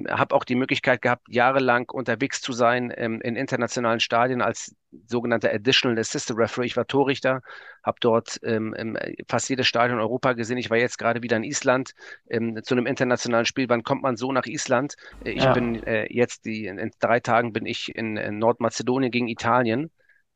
[0.09, 4.75] habe auch die Möglichkeit gehabt, jahrelang unterwegs zu sein ähm, in internationalen Stadien als
[5.07, 6.67] sogenannter Additional Assistant Referee.
[6.67, 7.43] Ich war Torrichter,
[7.85, 8.97] habe dort ähm,
[9.29, 10.59] fast jedes Stadion in Europa gesehen.
[10.59, 11.93] Ich war jetzt gerade wieder in Island
[12.29, 13.69] ähm, zu einem internationalen Spiel.
[13.69, 14.97] Wann kommt man so nach Island?
[15.25, 15.53] Äh, ich ja.
[15.53, 19.91] bin äh, jetzt die in, in, drei Tagen bin ich in, in Nordmazedonien gegen Italien.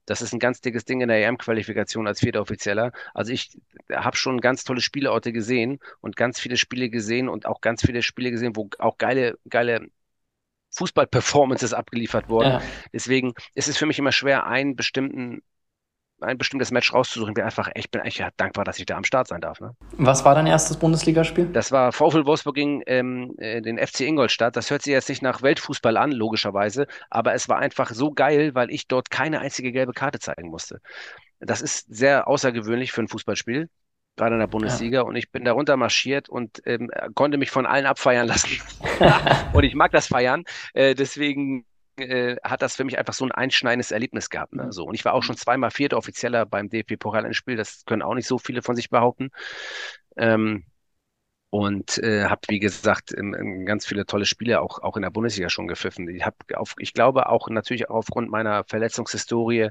[0.07, 2.93] Das ist ein ganz dickes Ding in der EM-Qualifikation als vierter Offizieller.
[3.13, 3.51] Also ich
[3.93, 8.03] habe schon ganz tolle Spieleorte gesehen und ganz viele Spiele gesehen und auch ganz viele
[8.03, 9.89] Spiele gesehen, wo auch geile, geile
[10.71, 12.51] Fußball-Performances abgeliefert wurden.
[12.51, 12.63] Ja.
[12.93, 15.43] Deswegen ist es für mich immer schwer, einen bestimmten
[16.21, 17.31] ein bestimmtes Match rauszusuchen.
[17.31, 19.61] Ich bin einfach echt, bin echt dankbar, dass ich da am Start sein darf.
[19.61, 19.73] Ne?
[19.93, 21.47] Was war dein erstes Bundesligaspiel?
[21.47, 24.57] Das war VfL Wolfsburg gegen ähm, äh, den FC Ingolstadt.
[24.57, 28.55] Das hört sich jetzt nicht nach Weltfußball an, logischerweise, aber es war einfach so geil,
[28.55, 30.81] weil ich dort keine einzige gelbe Karte zeigen musste.
[31.41, 33.69] Das ist sehr außergewöhnlich für ein Fußballspiel,
[34.17, 35.01] gerade in der Bundesliga.
[35.01, 35.05] Ja.
[35.05, 38.61] Und ich bin darunter marschiert und ähm, konnte mich von allen abfeiern lassen.
[39.53, 40.45] und ich mag das Feiern.
[40.73, 41.67] Äh, deswegen
[41.99, 44.55] äh, hat das für mich einfach so ein einschneidendes Erlebnis gehabt.
[44.55, 44.73] Ne?
[44.73, 47.57] So, und ich war auch schon zweimal vierter Offizieller beim DFB-Pokal-Endspiel.
[47.57, 49.31] Das können auch nicht so viele von sich behaupten.
[50.17, 50.65] Ähm,
[51.51, 55.11] und äh, habe, wie gesagt, in, in ganz viele tolle Spiele auch, auch in der
[55.11, 56.09] Bundesliga schon gepfiffen.
[56.09, 59.71] Ich, hab auf, ich glaube auch natürlich aufgrund meiner Verletzungshistorie,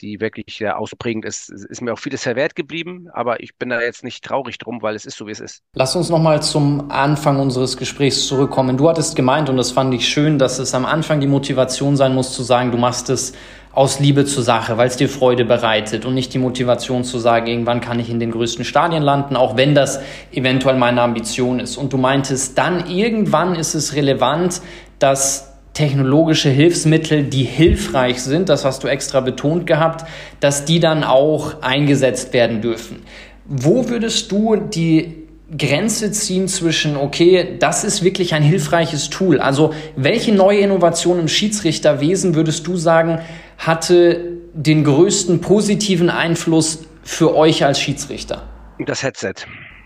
[0.00, 3.80] die wirklich sehr ausprägend ist, ist mir auch vieles verwehrt geblieben, aber ich bin da
[3.80, 5.62] jetzt nicht traurig drum, weil es ist so, wie es ist.
[5.74, 8.76] Lass uns nochmal zum Anfang unseres Gesprächs zurückkommen.
[8.76, 12.14] Du hattest gemeint, und das fand ich schön, dass es am Anfang die Motivation sein
[12.14, 13.32] muss, zu sagen, du machst es
[13.76, 17.46] aus Liebe zur Sache, weil es dir Freude bereitet und nicht die Motivation zu sagen,
[17.46, 20.00] irgendwann kann ich in den größten Stadien landen, auch wenn das
[20.32, 21.76] eventuell meine Ambition ist.
[21.76, 24.62] Und du meintest, dann irgendwann ist es relevant,
[24.98, 30.08] dass technologische Hilfsmittel, die hilfreich sind, das hast du extra betont gehabt,
[30.40, 33.02] dass die dann auch eingesetzt werden dürfen.
[33.44, 39.38] Wo würdest du die Grenze ziehen zwischen, okay, das ist wirklich ein hilfreiches Tool.
[39.38, 43.20] Also welche neue Innovation im Schiedsrichterwesen würdest du sagen,
[43.58, 48.42] hatte den größten positiven Einfluss für euch als Schiedsrichter?
[48.78, 49.34] Das Headset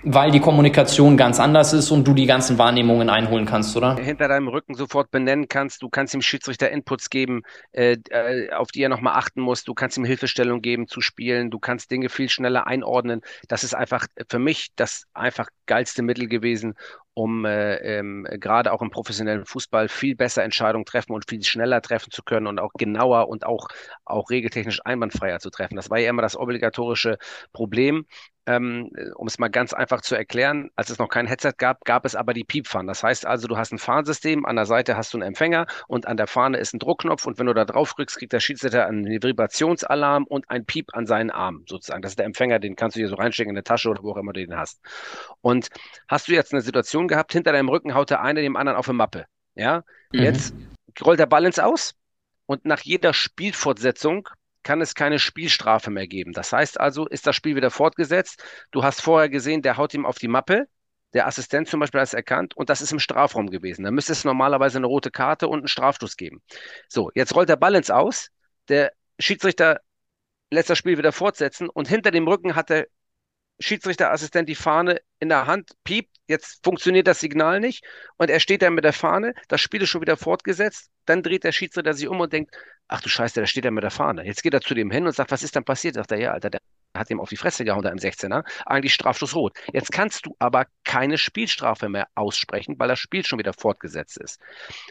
[0.02, 3.96] weil die Kommunikation ganz anders ist und du die ganzen Wahrnehmungen einholen kannst, oder?
[3.96, 5.82] Hinter deinem Rücken sofort benennen kannst.
[5.82, 7.42] Du kannst dem Schiedsrichter Inputs geben,
[7.72, 9.64] äh, äh auf die er nochmal achten muss.
[9.64, 11.50] Du kannst ihm Hilfestellung geben zu spielen.
[11.50, 13.20] Du kannst Dinge viel schneller einordnen.
[13.48, 16.74] Das ist einfach für mich das einfach geilste Mittel gewesen,
[17.14, 21.82] um äh, ähm, gerade auch im professionellen Fußball viel besser Entscheidungen treffen und viel schneller
[21.82, 23.68] treffen zu können und auch genauer und auch,
[24.04, 25.76] auch regeltechnisch einwandfreier zu treffen.
[25.76, 27.18] Das war ja immer das obligatorische
[27.52, 28.06] Problem
[28.46, 32.04] ähm, um es mal ganz einfach zu erklären, als es noch kein Headset gab, gab
[32.04, 32.86] es aber die Piepfahnen.
[32.86, 36.06] Das heißt also, du hast ein Fahnsystem, an der Seite hast du einen Empfänger und
[36.06, 38.86] an der Fahne ist ein Druckknopf und wenn du da drauf drückst, kriegt der Schiedsrichter
[38.86, 42.02] einen Vibrationsalarm und ein Piep an seinen Arm sozusagen.
[42.02, 44.12] Das ist der Empfänger, den kannst du dir so reinstecken in eine Tasche oder wo
[44.12, 44.80] auch immer du den hast.
[45.40, 45.68] Und
[46.08, 48.88] hast du jetzt eine Situation gehabt, hinter deinem Rücken haut der eine dem anderen auf
[48.88, 49.26] eine Mappe.
[49.54, 50.22] Ja, mhm.
[50.22, 50.54] jetzt
[51.04, 51.94] rollt der Ball ins Aus
[52.46, 54.28] und nach jeder Spielfortsetzung
[54.62, 56.32] kann es keine Spielstrafe mehr geben.
[56.32, 58.42] Das heißt also, ist das Spiel wieder fortgesetzt.
[58.70, 60.66] Du hast vorher gesehen, der haut ihm auf die Mappe.
[61.12, 63.84] Der Assistent zum Beispiel hat es erkannt und das ist im Strafraum gewesen.
[63.84, 66.40] Da müsste es normalerweise eine rote Karte und einen Strafstoß geben.
[66.88, 68.28] So, jetzt rollt der Ball ins Aus.
[68.68, 69.80] Der Schiedsrichter
[70.50, 72.86] lässt das Spiel wieder fortsetzen und hinter dem Rücken hat der
[73.58, 77.84] Schiedsrichterassistent die Fahne in der Hand, piept, jetzt funktioniert das Signal nicht
[78.16, 81.44] und er steht da mit der Fahne, das Spiel ist schon wieder fortgesetzt, dann dreht
[81.44, 82.54] der Schiedsrichter sich um und denkt,
[82.88, 84.24] ach du Scheiße, da steht er mit der Fahne.
[84.24, 85.94] Jetzt geht er zu dem hin und sagt, was ist denn passiert?
[85.94, 86.60] Sagt er, ja, Alter, der
[86.94, 89.56] hat ihm auf die Fresse gehauen da im 16er, eigentlich Strafstoß rot.
[89.72, 94.40] Jetzt kannst du aber keine Spielstrafe mehr aussprechen, weil das Spiel schon wieder fortgesetzt ist.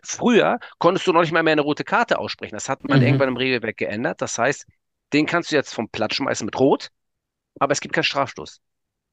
[0.03, 2.55] Früher konntest du noch nicht mal mehr eine rote Karte aussprechen.
[2.55, 3.05] Das hat man mhm.
[3.05, 4.21] irgendwann im Regelwerk geändert.
[4.21, 4.65] Das heißt,
[5.11, 6.89] den kannst du jetzt vom Platz schmeißen mit Rot
[7.59, 8.61] aber es gibt keinen Strafstoß.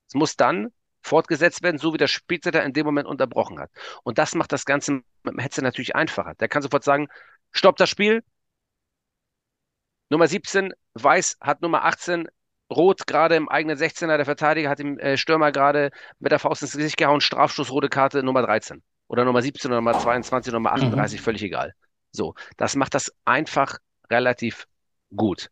[0.09, 0.73] Es muss dann
[1.07, 3.71] fortgesetzt werden, so wie der Spielzeiter in dem Moment unterbrochen hat.
[4.03, 6.35] Und das macht das Ganze mit dem Hetzer natürlich einfacher.
[6.35, 7.09] Der kann sofort sagen,
[7.53, 8.23] stopp das Spiel.
[10.11, 12.29] Nummer 17, Weiß hat Nummer 18,
[12.71, 16.63] Rot gerade im eigenen 16er, der Verteidiger hat dem äh, Stürmer gerade mit der Faust
[16.63, 18.83] ins Gesicht gehauen, Strafstoß, rote Karte, Nummer 13.
[19.09, 21.25] Oder Nummer 17 oder Nummer 22 oder Nummer 38, mhm.
[21.25, 21.75] völlig egal.
[22.11, 23.79] So, das macht das einfach
[24.11, 24.67] relativ
[25.15, 25.51] gut.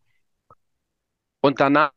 [1.40, 1.92] Und danach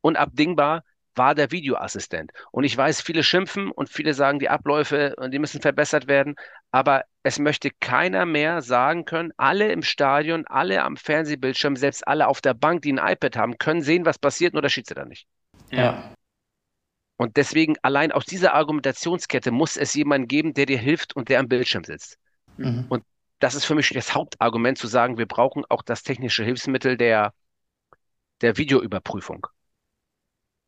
[0.00, 0.84] unabdingbar
[1.16, 2.32] war der Videoassistent.
[2.52, 6.36] Und ich weiß, viele schimpfen und viele sagen, die Abläufe, die müssen verbessert werden.
[6.70, 12.28] Aber es möchte keiner mehr sagen können, alle im Stadion, alle am Fernsehbildschirm, selbst alle
[12.28, 15.26] auf der Bank, die ein iPad haben, können sehen, was passiert, nur der Schiedsrichter nicht.
[15.70, 16.12] Ja.
[17.16, 21.40] Und deswegen allein aus dieser Argumentationskette muss es jemanden geben, der dir hilft und der
[21.40, 22.18] am Bildschirm sitzt.
[22.58, 22.86] Mhm.
[22.88, 23.04] Und
[23.38, 27.32] das ist für mich das Hauptargument zu sagen, wir brauchen auch das technische Hilfsmittel der,
[28.42, 29.46] der Videoüberprüfung.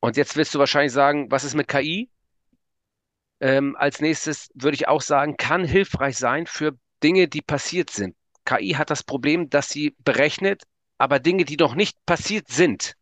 [0.00, 2.10] Und jetzt wirst du wahrscheinlich sagen, was ist mit KI?
[3.40, 8.16] Ähm, als nächstes würde ich auch sagen, kann hilfreich sein für Dinge, die passiert sind.
[8.44, 10.64] KI hat das Problem, dass sie berechnet,
[10.96, 12.94] aber Dinge, die noch nicht passiert sind,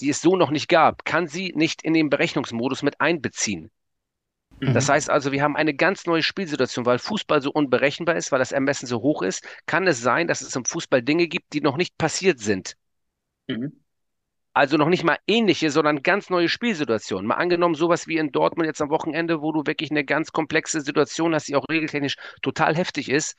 [0.00, 3.70] die es so noch nicht gab, kann sie nicht in den Berechnungsmodus mit einbeziehen.
[4.60, 4.74] Mhm.
[4.74, 8.38] Das heißt also, wir haben eine ganz neue Spielsituation, weil Fußball so unberechenbar ist, weil
[8.38, 11.60] das Ermessen so hoch ist, kann es sein, dass es im Fußball Dinge gibt, die
[11.60, 12.76] noch nicht passiert sind.
[13.46, 13.84] Mhm.
[14.58, 17.28] Also noch nicht mal ähnliche, sondern ganz neue Spielsituationen.
[17.28, 20.80] Mal angenommen, sowas wie in Dortmund jetzt am Wochenende, wo du wirklich eine ganz komplexe
[20.80, 23.36] Situation hast, die auch regeltechnisch total heftig ist,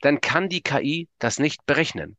[0.00, 2.16] dann kann die KI das nicht berechnen.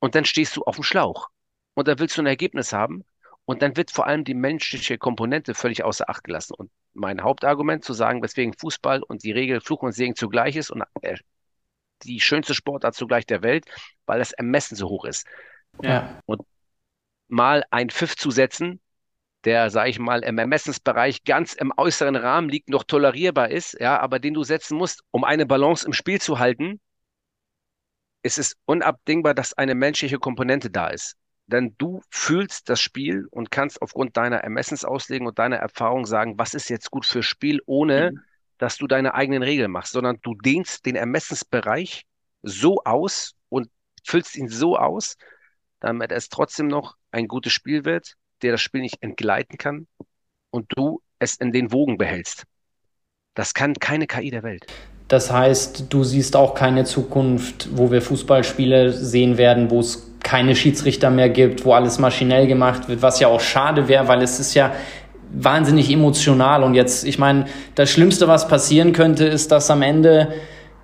[0.00, 1.28] Und dann stehst du auf dem Schlauch.
[1.74, 3.04] Und dann willst du ein Ergebnis haben.
[3.44, 6.54] Und dann wird vor allem die menschliche Komponente völlig außer Acht gelassen.
[6.54, 10.72] Und mein Hauptargument zu sagen, weswegen Fußball und die Regel Fluch und Segen zugleich ist
[10.72, 11.16] und äh,
[12.02, 13.66] die schönste Sportart zugleich der Welt,
[14.04, 15.28] weil das Ermessen so hoch ist.
[15.82, 16.20] Ja.
[16.26, 16.42] Und
[17.28, 18.80] mal ein Pfiff zu setzen,
[19.44, 23.98] der, sage ich mal, im Ermessensbereich ganz im äußeren Rahmen liegt, noch tolerierbar ist, ja,
[23.98, 26.80] aber den du setzen musst, um eine Balance im Spiel zu halten,
[28.22, 31.16] ist es unabdingbar, dass eine menschliche Komponente da ist.
[31.46, 36.54] Denn du fühlst das Spiel und kannst aufgrund deiner Ermessensauslegung und deiner Erfahrung sagen, was
[36.54, 38.20] ist jetzt gut fürs Spiel, ohne mhm.
[38.58, 42.04] dass du deine eigenen Regeln machst, sondern du dehnst den Ermessensbereich
[42.42, 43.68] so aus und
[44.04, 45.16] füllst ihn so aus,
[45.80, 49.86] damit es trotzdem noch ein gutes Spiel wird, der das Spiel nicht entgleiten kann
[50.50, 52.44] und du es in den Wogen behältst.
[53.34, 54.66] Das kann keine KI der Welt.
[55.08, 60.54] Das heißt, du siehst auch keine Zukunft, wo wir Fußballspiele sehen werden, wo es keine
[60.54, 64.38] Schiedsrichter mehr gibt, wo alles maschinell gemacht wird, was ja auch schade wäre, weil es
[64.38, 64.72] ist ja
[65.32, 70.32] wahnsinnig emotional und jetzt, ich meine, das Schlimmste, was passieren könnte, ist, dass am Ende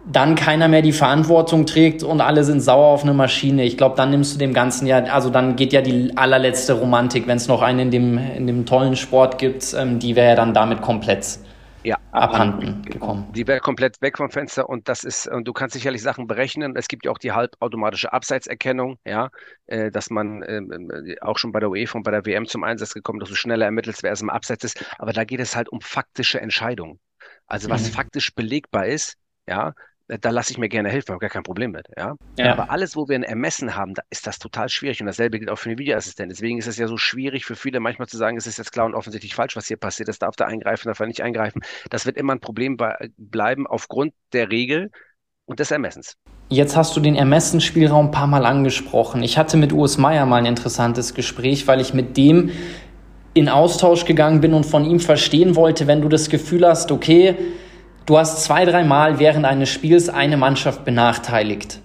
[0.07, 3.65] dann keiner mehr die Verantwortung trägt und alle sind sauer auf eine Maschine.
[3.65, 7.27] Ich glaube, dann nimmst du dem Ganzen ja, also dann geht ja die allerletzte Romantik,
[7.27, 10.35] wenn es noch einen in dem, in dem tollen Sport gibt, ähm, die wäre ja
[10.37, 11.41] dann damit komplett
[11.83, 13.33] ja, abhanden gekommen.
[13.33, 16.75] Die wäre komplett weg vom Fenster und das ist, und du kannst sicherlich Sachen berechnen.
[16.77, 19.31] Es gibt ja auch die halbautomatische Abseitserkennung, ja,
[19.67, 22.95] äh, dass man äh, auch schon bei der UEFA und bei der WM zum Einsatz
[22.95, 24.85] gekommen, dass du schneller ermittelst, wer es im Abseits ist.
[24.99, 27.01] Aber da geht es halt um faktische Entscheidungen.
[27.47, 27.93] Also was mhm.
[27.93, 29.17] faktisch belegbar ist,
[29.49, 29.73] ja,
[30.09, 31.89] da lasse ich mir gerne helfen, habe gar kein Problem mit.
[31.97, 32.15] Ja?
[32.39, 32.53] ja?
[32.53, 35.01] Aber alles, wo wir ein Ermessen haben, da ist das total schwierig.
[35.01, 36.31] Und dasselbe gilt auch für den Videoassistenten.
[36.31, 38.87] Deswegen ist es ja so schwierig für viele manchmal zu sagen, es ist jetzt klar
[38.87, 40.09] und offensichtlich falsch, was hier passiert.
[40.09, 41.63] Das darf da eingreifen, darf er nicht eingreifen.
[41.91, 42.77] Das wird immer ein Problem
[43.17, 44.91] bleiben aufgrund der Regel
[45.45, 46.15] und des Ermessens.
[46.49, 49.23] Jetzt hast du den Ermessensspielraum ein paar Mal angesprochen.
[49.23, 52.51] Ich hatte mit Urs Meier mal ein interessantes Gespräch, weil ich mit dem
[53.35, 57.35] in Austausch gegangen bin und von ihm verstehen wollte, wenn du das Gefühl hast, okay,
[58.07, 61.81] Du hast zwei, dreimal während eines Spiels eine Mannschaft benachteiligt.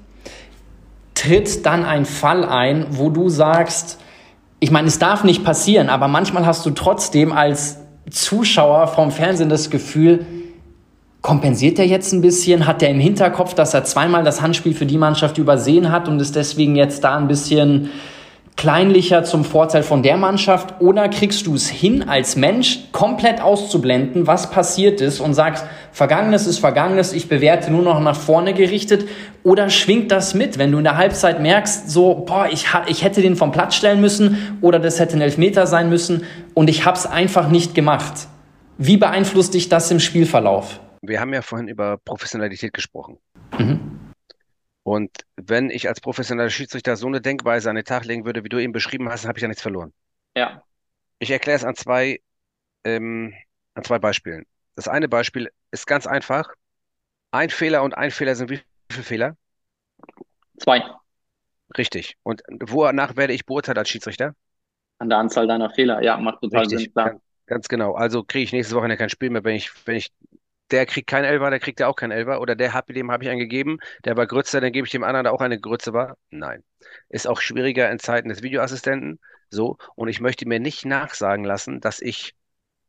[1.16, 4.00] Tritt dann ein Fall ein, wo du sagst,
[4.60, 7.80] ich meine, es darf nicht passieren, aber manchmal hast du trotzdem als
[8.12, 10.26] Zuschauer vom Fernsehen das Gefühl,
[11.24, 12.68] kompensiert er jetzt ein bisschen?
[12.68, 16.20] Hat er im Hinterkopf, dass er zweimal das Handspiel für die Mannschaft übersehen hat und
[16.20, 17.90] ist deswegen jetzt da ein bisschen
[18.62, 20.82] kleinlicher zum Vorteil von der Mannschaft?
[20.82, 26.46] Oder kriegst du es hin, als Mensch komplett auszublenden, was passiert ist und sagst, Vergangenes
[26.46, 29.10] ist Vergangenes, ich bewerte nur noch nach vorne gerichtet?
[29.42, 33.24] Oder schwingt das mit, wenn du in der Halbzeit merkst, so, boah, ich, ich hätte
[33.24, 36.98] den vom Platz stellen müssen oder das hätte ein Elfmeter sein müssen und ich habe
[36.98, 38.28] es einfach nicht gemacht?
[38.78, 40.80] Wie beeinflusst dich das im Spielverlauf?
[41.02, 43.18] Wir haben ja vorhin über Professionalität gesprochen.
[43.58, 43.80] Mhm.
[44.84, 48.50] Und wenn ich als professioneller Schiedsrichter so eine Denkweise an den Tag legen würde, wie
[48.50, 49.94] du eben beschrieben hast, dann habe ich ja nichts verloren.
[50.36, 50.64] Ja.
[51.20, 52.20] Ich erkläre es an zwei,
[52.84, 53.34] ähm,
[53.76, 54.46] an zwei Beispielen.
[54.76, 56.50] Das eine Beispiel ist ganz einfach.
[57.30, 59.38] Ein Fehler und ein Fehler sind wie viele Fehler?
[60.58, 60.84] Zwei.
[61.78, 62.18] Richtig.
[62.24, 64.36] Und wonach werde ich beurteilt als Schiedsrichter?
[64.98, 66.02] An der Anzahl deiner Fehler.
[66.02, 66.80] Ja, macht total Richtig.
[66.80, 67.22] Sinn, klar.
[67.46, 67.94] Ganz genau.
[67.94, 70.12] Also kriege ich nächste Woche kein Spiel mehr, wenn ich, wenn ich
[70.72, 72.42] der kriegt keinen Elfer, der kriegt ja auch keinen Elfer.
[72.42, 75.04] Oder der hat, dem habe ich einen gegeben, der war Grütze, dann gebe ich dem
[75.04, 76.18] anderen, der auch eine Grütze war.
[76.30, 76.64] Nein.
[77.10, 79.20] Ist auch schwieriger in Zeiten des Videoassistenten.
[79.50, 79.78] So.
[79.96, 82.34] Und ich möchte mir nicht nachsagen lassen, dass ich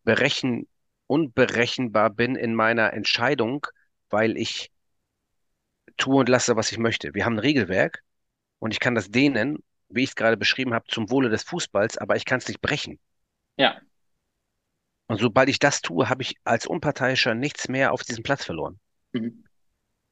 [0.05, 0.69] berechen,
[1.07, 3.67] unberechenbar bin in meiner Entscheidung,
[4.09, 4.71] weil ich
[5.97, 7.15] tue und lasse, was ich möchte.
[7.15, 8.03] Wir haben ein Regelwerk
[8.59, 9.59] und ich kann das dehnen,
[9.89, 12.61] wie ich es gerade beschrieben habe, zum Wohle des Fußballs, aber ich kann es nicht
[12.61, 12.99] brechen.
[13.57, 13.81] Ja.
[15.09, 18.79] Und sobald ich das tue, habe ich als Unparteiischer nichts mehr auf diesem Platz verloren.
[19.13, 19.45] Mhm.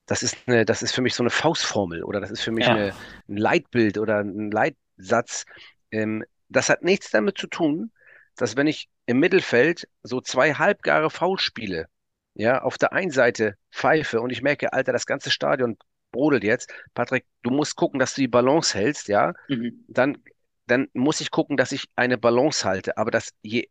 [0.07, 2.67] Das ist eine, das ist für mich so eine Faustformel oder das ist für mich
[2.67, 2.75] ja.
[2.75, 2.95] eine,
[3.29, 5.45] ein Leitbild oder ein Leitsatz.
[5.91, 7.93] Ähm, das hat nichts damit zu tun,
[8.37, 11.87] dass wenn ich im Mittelfeld so zwei halbgare Foulspiele,
[12.35, 15.77] ja, auf der einen Seite pfeife und ich merke, Alter, das ganze Stadion
[16.11, 16.73] brodelt jetzt.
[16.95, 19.33] Patrick, du musst gucken, dass du die Balance hältst, ja.
[19.49, 19.85] Mhm.
[19.89, 20.19] Dann,
[20.67, 22.97] dann muss ich gucken, dass ich eine Balance halte.
[22.97, 23.69] Aber dass je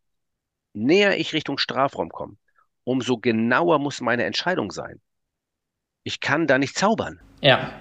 [0.74, 2.36] näher ich Richtung Strafraum komme,
[2.84, 5.00] umso genauer muss meine Entscheidung sein.
[6.04, 7.20] Ich kann da nicht zaubern.
[7.42, 7.72] Ja.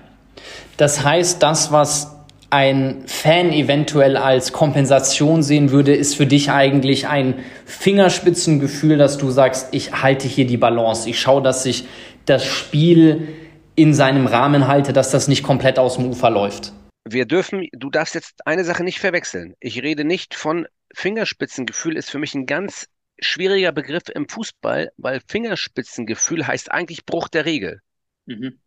[0.77, 2.19] Das heißt, das, was
[2.51, 9.31] ein Fan eventuell als Kompensation sehen würde, ist für dich eigentlich ein Fingerspitzengefühl, dass du
[9.31, 11.09] sagst, ich halte hier die Balance.
[11.09, 11.87] Ich schaue, dass ich
[12.25, 13.29] das Spiel
[13.75, 16.73] in seinem Rahmen halte, dass das nicht komplett aus dem Ufer läuft.
[17.05, 19.55] Wir dürfen, du darfst jetzt eine Sache nicht verwechseln.
[19.61, 25.21] Ich rede nicht von Fingerspitzengefühl ist für mich ein ganz schwieriger Begriff im Fußball, weil
[25.27, 27.83] Fingerspitzengefühl heißt eigentlich Bruch der Regel.
[28.27, 28.59] Mhm.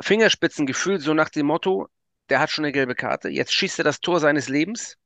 [0.00, 1.88] Fingerspitzengefühl, so nach dem Motto,
[2.28, 4.96] der hat schon eine gelbe Karte, jetzt schießt er das Tor seines Lebens,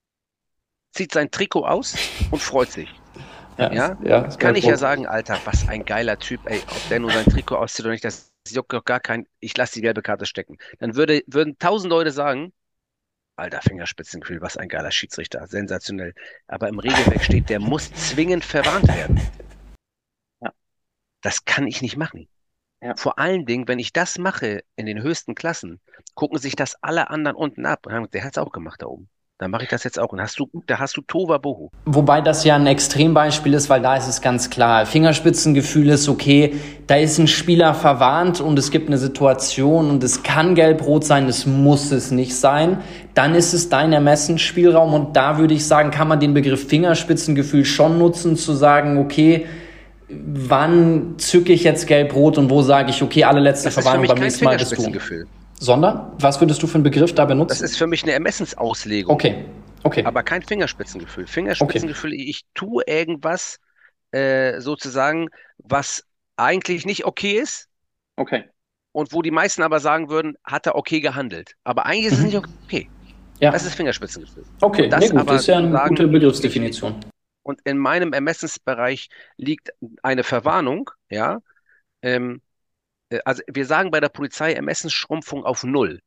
[0.93, 1.97] zieht sein Trikot aus
[2.31, 2.89] und freut sich.
[3.57, 3.99] Ja, ja?
[4.03, 4.73] ja kann ich Punkt.
[4.73, 7.93] ja sagen, Alter, was ein geiler Typ, ey, ob der nur sein Trikot auszieht oder
[7.93, 10.59] nicht, das juckt doch gar kein, ich lasse die gelbe Karte stecken.
[10.81, 12.53] Dann würde, würden tausend Leute sagen,
[13.37, 16.15] Alter, Fingerspitzengefühl, was ein geiler Schiedsrichter, sensationell.
[16.47, 19.21] Aber im Regelwerk steht, der muss zwingend verwarnt werden.
[20.41, 20.53] Ja.
[21.21, 22.29] Das kann ich nicht machen.
[22.81, 22.95] Ja.
[22.97, 25.81] Vor allen Dingen, wenn ich das mache in den höchsten Klassen,
[26.15, 27.87] gucken sich das alle anderen unten ab.
[27.87, 29.09] Und der hat es auch gemacht da oben.
[29.39, 30.13] Dann mache ich das jetzt auch.
[30.13, 31.71] Und hast du, da hast du Tova Bohu.
[31.87, 34.87] Wobei das ja ein Extrembeispiel ist, weil da ist es ganz klar.
[34.87, 36.55] Fingerspitzengefühl ist okay.
[36.87, 41.27] Da ist ein Spieler verwarnt und es gibt eine Situation und es kann gelb-rot sein,
[41.29, 42.79] es muss es nicht sein.
[43.15, 47.65] Dann ist es dein Ermessensspielraum und da würde ich sagen, kann man den Begriff Fingerspitzengefühl
[47.65, 49.47] schon nutzen, zu sagen, okay,
[50.09, 54.45] wann zücke ich jetzt gelb-rot und wo sage ich, okay, alle letzte Verwarnung beim nächsten
[54.45, 54.93] Mal ist du.
[55.61, 57.51] Sondern, was würdest du für einen Begriff da benutzen?
[57.51, 59.15] Das ist für mich eine Ermessensauslegung.
[59.15, 59.45] Okay,
[59.83, 60.05] okay.
[60.05, 61.27] Aber kein Fingerspitzengefühl.
[61.27, 62.23] Fingerspitzengefühl, okay.
[62.23, 63.59] ich tue irgendwas
[64.11, 65.29] äh, sozusagen,
[65.59, 66.05] was
[66.37, 67.69] eigentlich nicht okay ist.
[68.17, 68.45] Okay.
[68.93, 71.55] Und wo die meisten aber sagen würden, hat er okay gehandelt.
[71.65, 72.27] Aber eigentlich ist es mhm.
[72.27, 72.89] nicht okay.
[73.41, 73.51] Ja.
[73.51, 74.45] Das ist Fingerspitzengefühl.
[74.61, 76.95] Okay, das nee, gut, aber ist ja eine sagen, gute Begriffsdefinition.
[77.43, 79.71] Und in meinem Ermessensbereich liegt
[80.03, 81.41] eine Verwarnung, ja,
[82.03, 82.39] ähm, äh,
[83.25, 86.01] also wir sagen bei der Polizei Ermessensschrumpfung auf Null.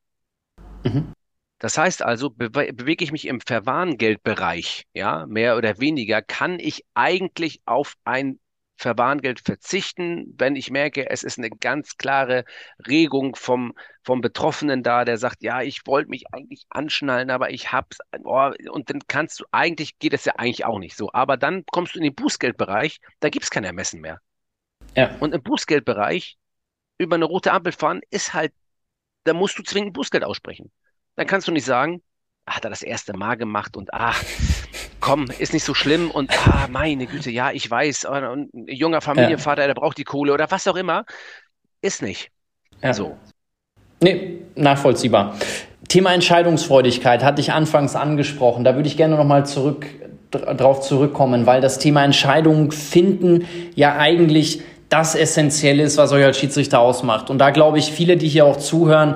[0.84, 1.14] Mhm.
[1.60, 6.86] Das heißt also, bewe bewege ich mich im Verwarngeldbereich, ja, mehr oder weniger, kann ich
[6.94, 8.40] eigentlich auf ein
[8.78, 12.46] Verwarngeld verzichten, wenn ich merke, es ist eine ganz klare
[12.88, 17.72] Regung vom, vom Betroffenen da, der sagt, ja, ich wollte mich eigentlich anschnallen, aber ich
[17.72, 21.10] hab's, oh, und dann kannst du, eigentlich geht es ja eigentlich auch nicht so.
[21.12, 24.20] Aber dann kommst du in den Bußgeldbereich, da gibt es kein Ermessen mehr.
[24.96, 25.16] Ja.
[25.20, 26.38] Und im Bußgeldbereich
[26.98, 28.54] über eine rote Ampel fahren, ist halt,
[29.24, 30.72] da musst du zwingend Bußgeld aussprechen.
[31.16, 32.02] Dann kannst du nicht sagen,
[32.48, 34.24] hat er das erste Mal gemacht und ach,
[35.00, 39.02] komm, ist nicht so schlimm und ah, meine Güte, ja, ich weiß, und ein junger
[39.02, 39.68] Familienvater, ja.
[39.68, 41.06] der braucht die Kohle oder was auch immer.
[41.82, 42.30] Ist nicht.
[42.82, 42.94] Ja.
[42.94, 43.18] So.
[44.02, 45.36] Nee, nachvollziehbar.
[45.88, 48.64] Thema Entscheidungsfreudigkeit hatte ich anfangs angesprochen.
[48.64, 49.88] Da würde ich gerne nochmal zurück,
[50.32, 56.38] drauf zurückkommen, weil das Thema Entscheidungen finden ja eigentlich das Essentielle ist, was euch als
[56.38, 57.30] Schiedsrichter ausmacht.
[57.30, 59.16] Und da glaube ich, viele, die hier auch zuhören,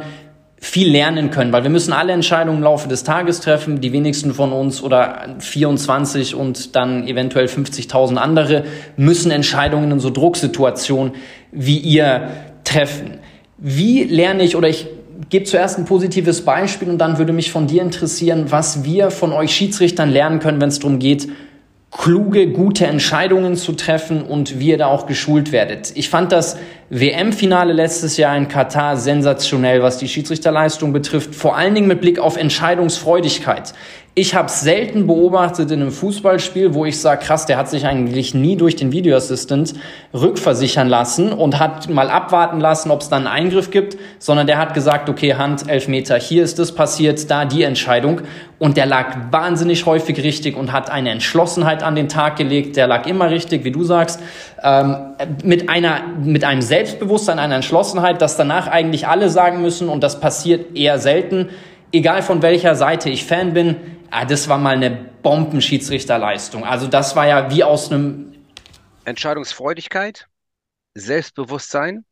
[0.63, 4.36] viel lernen können, weil wir müssen alle Entscheidungen im Laufe des Tages treffen, die wenigsten
[4.36, 8.65] von uns oder 24 und dann eventuell 50.000 andere
[8.95, 11.13] müssen Entscheidungen in so Drucksituationen
[11.51, 12.28] wie ihr
[12.63, 13.19] treffen.
[13.57, 14.88] Wie lerne ich oder ich
[15.32, 19.34] gebe zuerst ein positives Beispiel und dann würde mich von dir interessieren, was wir von
[19.34, 21.28] euch Schiedsrichtern lernen können, wenn es darum geht,
[21.92, 25.92] kluge, gute Entscheidungen zu treffen und wie ihr da auch geschult werdet.
[25.96, 26.58] Ich fand das
[26.89, 32.18] WM-Finale letztes Jahr in Katar sensationell, was die Schiedsrichterleistung betrifft, vor allen Dingen mit Blick
[32.18, 33.74] auf Entscheidungsfreudigkeit.
[34.14, 38.34] Ich habe selten beobachtet in einem Fußballspiel, wo ich sage, krass, der hat sich eigentlich
[38.34, 39.74] nie durch den Video Assistant
[40.14, 44.57] rückversichern lassen und hat mal abwarten lassen, ob es dann einen Eingriff gibt, sondern der
[44.57, 48.20] hat gesagt, okay, Hand, elf Meter, hier ist es passiert, da die Entscheidung.
[48.59, 52.76] Und der lag wahnsinnig häufig richtig und hat eine Entschlossenheit an den Tag gelegt.
[52.76, 54.20] Der lag immer richtig, wie du sagst,
[54.62, 54.97] ähm,
[55.41, 60.20] mit einer, mit einem Selbstbewusstsein, einer Entschlossenheit, dass danach eigentlich alle sagen müssen, und das
[60.20, 61.47] passiert eher selten,
[61.93, 63.78] egal von welcher Seite ich Fan bin,
[64.12, 66.64] ah, das war mal eine Bombenschiedsrichterleistung.
[66.64, 68.34] Also das war ja wie aus einem
[69.05, 70.28] Entscheidungsfreudigkeit,
[70.93, 72.05] Selbstbewusstsein.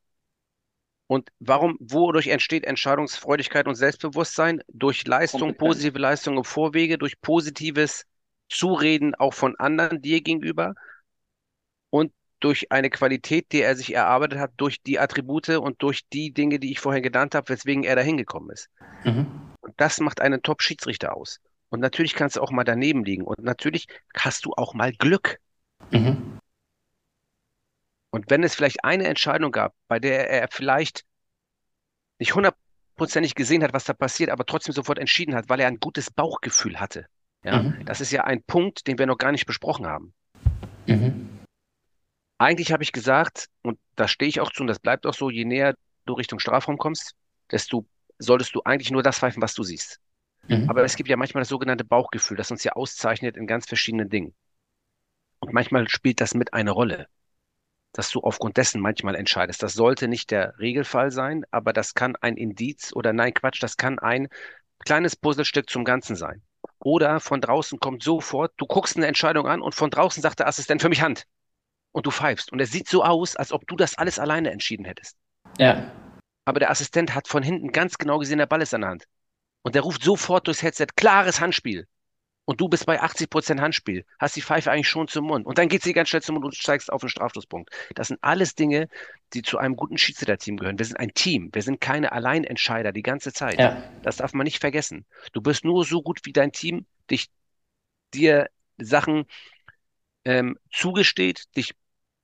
[1.08, 4.62] Und warum, wodurch entsteht Entscheidungsfreudigkeit und Selbstbewusstsein?
[4.68, 8.06] Durch Leistung, positive Leistung im Vorwege, durch positives
[8.48, 10.76] Zureden auch von anderen dir gegenüber
[11.90, 16.32] und durch eine Qualität, die er sich erarbeitet hat, durch die Attribute und durch die
[16.32, 18.70] Dinge, die ich vorher genannt habe, weswegen er da hingekommen ist.
[19.04, 19.28] Mhm.
[19.62, 21.40] Und das macht einen Top-Schiedsrichter aus.
[21.70, 23.24] Und natürlich kannst du auch mal daneben liegen.
[23.24, 25.40] Und natürlich hast du auch mal Glück.
[25.92, 26.40] Mhm.
[28.12, 31.04] Und wenn es vielleicht eine Entscheidung gab, bei der er vielleicht
[32.18, 35.80] nicht hundertprozentig gesehen hat, was da passiert, aber trotzdem sofort entschieden hat, weil er ein
[35.80, 37.06] gutes Bauchgefühl hatte.
[37.44, 37.86] Ja, mhm.
[37.86, 40.14] das ist ja ein Punkt, den wir noch gar nicht besprochen haben.
[40.88, 41.30] Mhm.
[42.38, 45.30] Eigentlich habe ich gesagt, und da stehe ich auch zu, und das bleibt auch so,
[45.30, 47.16] je näher du Richtung Strafraum kommst,
[47.52, 47.86] desto
[48.18, 50.00] solltest du eigentlich nur das pfeifen, was du siehst.
[50.50, 50.70] Mhm.
[50.70, 54.10] Aber es gibt ja manchmal das sogenannte Bauchgefühl, das uns ja auszeichnet in ganz verschiedenen
[54.10, 54.34] Dingen.
[55.40, 57.08] Und manchmal spielt das mit eine Rolle,
[57.94, 59.64] dass du aufgrund dessen manchmal entscheidest.
[59.64, 63.78] Das sollte nicht der Regelfall sein, aber das kann ein Indiz oder nein, Quatsch, das
[63.78, 64.28] kann ein
[64.80, 66.42] kleines Puzzlestück zum Ganzen sein.
[66.80, 70.48] Oder von draußen kommt sofort, du guckst eine Entscheidung an und von draußen sagt der
[70.48, 71.26] Assistent für mich Hand.
[71.92, 72.52] Und du pfeifst.
[72.52, 75.18] Und es sieht so aus, als ob du das alles alleine entschieden hättest.
[75.58, 75.92] Ja.
[76.46, 79.06] Aber der Assistent hat von hinten ganz genau gesehen, der Ball ist an der Hand.
[79.62, 81.88] Und der ruft sofort durchs Headset, klares Handspiel.
[82.50, 85.60] und du bist bei 80 Prozent Handspiel, hast die Pfeife eigentlich schon zum Mund und
[85.60, 87.70] dann geht sie ganz schnell zum Mund und steigst auf den Strafschlusspunkt.
[87.94, 88.90] Das sind alles Dinge,
[89.34, 90.80] die zu einem guten Schiedsrichterteam gehören.
[90.80, 93.60] Wir sind ein Team, wir sind keine Alleinentscheider die ganze Zeit.
[93.60, 93.84] Ja.
[94.02, 95.06] Das darf man nicht vergessen.
[95.32, 97.30] Du bist nur so gut, wie dein Team dich
[98.16, 98.50] dir
[98.80, 99.26] Sachen
[100.26, 101.76] ähm, zugesteht, dich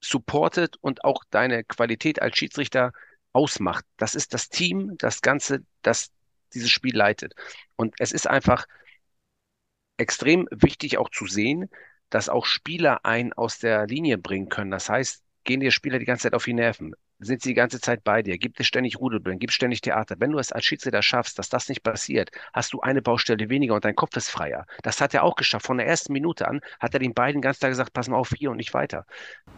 [0.01, 2.93] supportet und auch deine Qualität als Schiedsrichter
[3.31, 3.85] ausmacht.
[3.97, 6.09] Das ist das Team, das Ganze, das
[6.53, 7.33] dieses Spiel leitet.
[7.75, 8.65] Und es ist einfach
[9.97, 11.69] extrem wichtig auch zu sehen,
[12.09, 14.71] dass auch Spieler einen aus der Linie bringen können.
[14.71, 16.93] Das heißt, gehen dir Spieler die ganze Zeit auf die Nerven?
[17.19, 18.37] Sind sie die ganze Zeit bei dir?
[18.37, 19.39] Gibt es ständig Rudelbildung?
[19.39, 20.15] Gibt es ständig Theater?
[20.19, 23.73] Wenn du es als Schiedsrichter schaffst, dass das nicht passiert, hast du eine Baustelle weniger
[23.73, 24.65] und dein Kopf ist freier.
[24.83, 25.65] Das hat er auch geschafft.
[25.65, 28.31] Von der ersten Minute an hat er den beiden ganz klar gesagt, pass mal auf
[28.37, 29.05] hier und nicht weiter.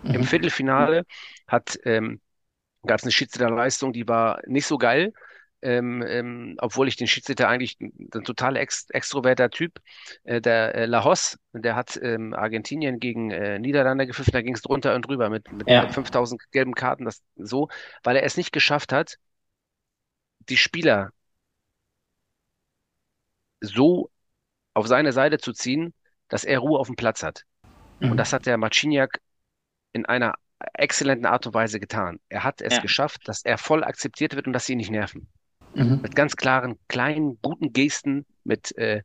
[0.03, 0.15] Mhm.
[0.15, 1.03] Im Viertelfinale
[1.47, 2.21] hat, ähm,
[2.85, 5.13] gab es eine Schiedsrichterleistung, die war nicht so geil
[5.67, 9.81] ähm, ähm, obwohl ich den Schiedsrichter eigentlich ein, total ex extroverter Typ,
[10.23, 14.61] äh, der äh, Lajos, der hat ähm, Argentinien gegen äh, Niederlande gepfiffen, da ging es
[14.61, 15.89] drunter und drüber mit, mit ja.
[15.89, 17.67] 5000 gelben Karten, das so,
[18.01, 19.17] weil er es nicht geschafft hat,
[20.47, 21.11] die Spieler
[23.59, 24.09] so
[24.73, 25.93] auf seine Seite zu ziehen,
[26.29, 27.43] dass er Ruhe auf dem Platz hat.
[27.99, 28.11] Mhm.
[28.11, 29.19] Und das hat der Marciniak
[29.91, 30.35] in einer
[30.73, 32.21] exzellenten Art und Weise getan.
[32.29, 32.81] Er hat es ja.
[32.81, 35.27] geschafft, dass er voll akzeptiert wird und dass sie ihn nicht nerven.
[35.77, 35.99] Mhm.
[36.01, 39.03] Mit ganz klaren, kleinen, guten Gesten, mit äh,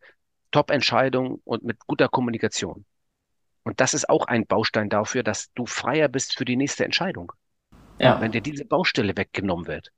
[0.50, 2.84] Top-Entscheidungen und mit guter Kommunikation.
[3.62, 7.32] Und das ist auch ein Baustein dafür, dass du freier bist für die nächste Entscheidung.
[8.00, 8.20] Ja.
[8.20, 9.92] Wenn dir diese Baustelle weggenommen wird,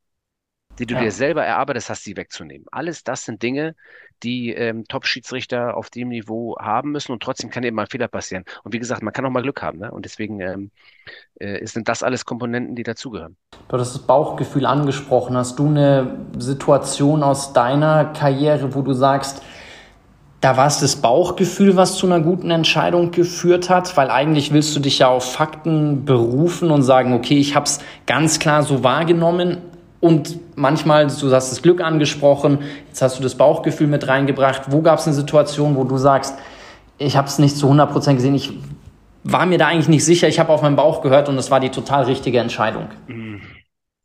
[0.79, 1.03] die du ja.
[1.03, 2.67] dir selber erarbeitest hast, sie wegzunehmen.
[2.71, 3.75] Alles das sind Dinge,
[4.23, 8.09] die ähm, Top-Schiedsrichter auf dem Niveau haben müssen und trotzdem kann eben mal ein Fehler
[8.09, 8.45] passieren.
[8.63, 9.79] Und wie gesagt, man kann auch mal Glück haben.
[9.79, 9.91] Ne?
[9.91, 10.71] Und deswegen ähm,
[11.37, 13.37] äh, sind das alles Komponenten, die dazugehören.
[13.69, 15.37] Du hast das Bauchgefühl angesprochen.
[15.37, 19.43] Hast du eine Situation aus deiner Karriere, wo du sagst,
[20.41, 24.77] da war es das Bauchgefühl, was zu einer guten Entscheidung geführt hat, weil eigentlich willst
[24.77, 28.85] du dich ja auf Fakten berufen und sagen, okay, ich habe es ganz klar so
[28.85, 29.63] wahrgenommen,
[30.05, 34.65] und manchmal, du hast das Glück angesprochen, jetzt hast du das Bauchgefühl mit reingebracht.
[34.71, 36.39] Wo gab es eine Situation, wo du sagst,
[36.99, 38.53] ich habe es nicht zu 100% gesehen, ich
[39.23, 41.59] war mir da eigentlich nicht sicher, ich habe auf meinen Bauch gehört und es war
[41.59, 42.91] die total richtige Entscheidung?
[43.07, 43.37] Mm.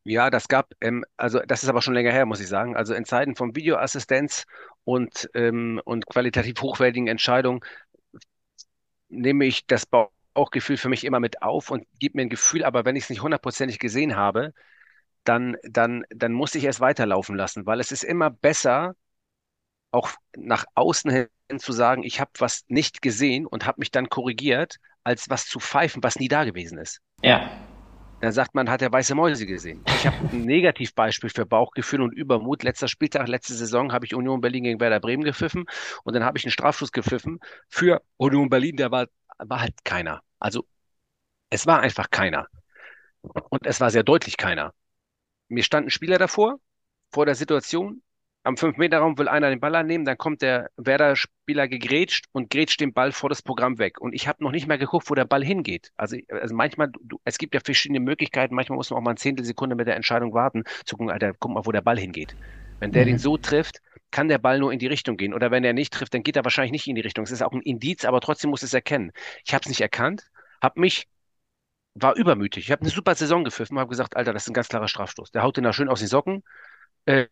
[0.06, 2.78] Ja, das gab, ähm, also das ist aber schon länger her, muss ich sagen.
[2.78, 4.46] Also in Zeiten von Videoassistenz
[4.86, 7.60] und, ähm, und qualitativ hochwertigen Entscheidungen
[9.10, 12.86] nehme ich das Bauchgefühl für mich immer mit auf und gebe mir ein Gefühl, aber
[12.86, 14.54] wenn ich es nicht hundertprozentig gesehen habe,
[15.24, 18.96] dann, dann, dann muss ich es weiterlaufen lassen, weil es ist immer besser,
[19.92, 24.10] auch nach außen hin zu sagen, ich habe was nicht gesehen und habe mich dann
[24.10, 27.02] korrigiert, als was zu pfeifen, was nie da gewesen ist.
[27.24, 27.50] Ja.
[28.22, 29.82] Dann sagt man, hat er weiße Mäuse gesehen.
[29.88, 32.64] Ich habe ein Negativbeispiel für Bauchgefühl und Übermut.
[32.64, 35.66] Letzter Spieltag, letzte Saison habe ich Union Berlin gegen Werder Bremen gepfiffen
[36.04, 37.40] und dann habe ich einen Strafschuss gepfiffen
[37.70, 39.08] für Union Berlin, der war,
[39.38, 40.22] war halt keiner.
[40.38, 40.66] Also
[41.50, 42.48] es war einfach keiner.
[43.22, 44.74] Und es war sehr deutlich keiner
[45.50, 46.60] mir stand ein Spieler davor,
[47.12, 48.02] vor der Situation.
[48.44, 52.94] Am 5-Meter-Raum will einer den Ball annehmen, dann kommt der Werder-Spieler gegrätscht und grätscht den
[52.94, 54.00] Ball vor das Programm weg.
[54.00, 55.92] Und ich habe noch nicht mehr geguckt, wo der Ball hingeht.
[55.98, 59.18] Also, also manchmal, du, es gibt ja verschiedene Möglichkeiten, manchmal muss man auch mal eine
[59.18, 62.36] Zehntelsekunde mit der Entscheidung warten, zu gucken, Alter, guck mal, wo der Ball hingeht.
[62.80, 63.08] Wenn der mhm.
[63.08, 63.82] den so trifft,
[64.12, 65.34] kann der Ball nur in die Richtung gehen.
[65.34, 67.26] Oder wenn er nicht trifft, dann geht er wahrscheinlich nicht in die Richtung.
[67.26, 69.12] Es ist auch ein Indiz, aber trotzdem muss es erkennen.
[69.46, 70.32] Ich habe es nicht erkannt,
[70.62, 71.08] habe mich
[71.96, 72.66] war übermütig.
[72.66, 75.32] Ich habe eine super Saison gepfiffen, habe gesagt, Alter, das ist ein ganz klarer Strafstoß.
[75.32, 76.44] Der haut den da schön aus den Socken.
[77.06, 77.28] Äh,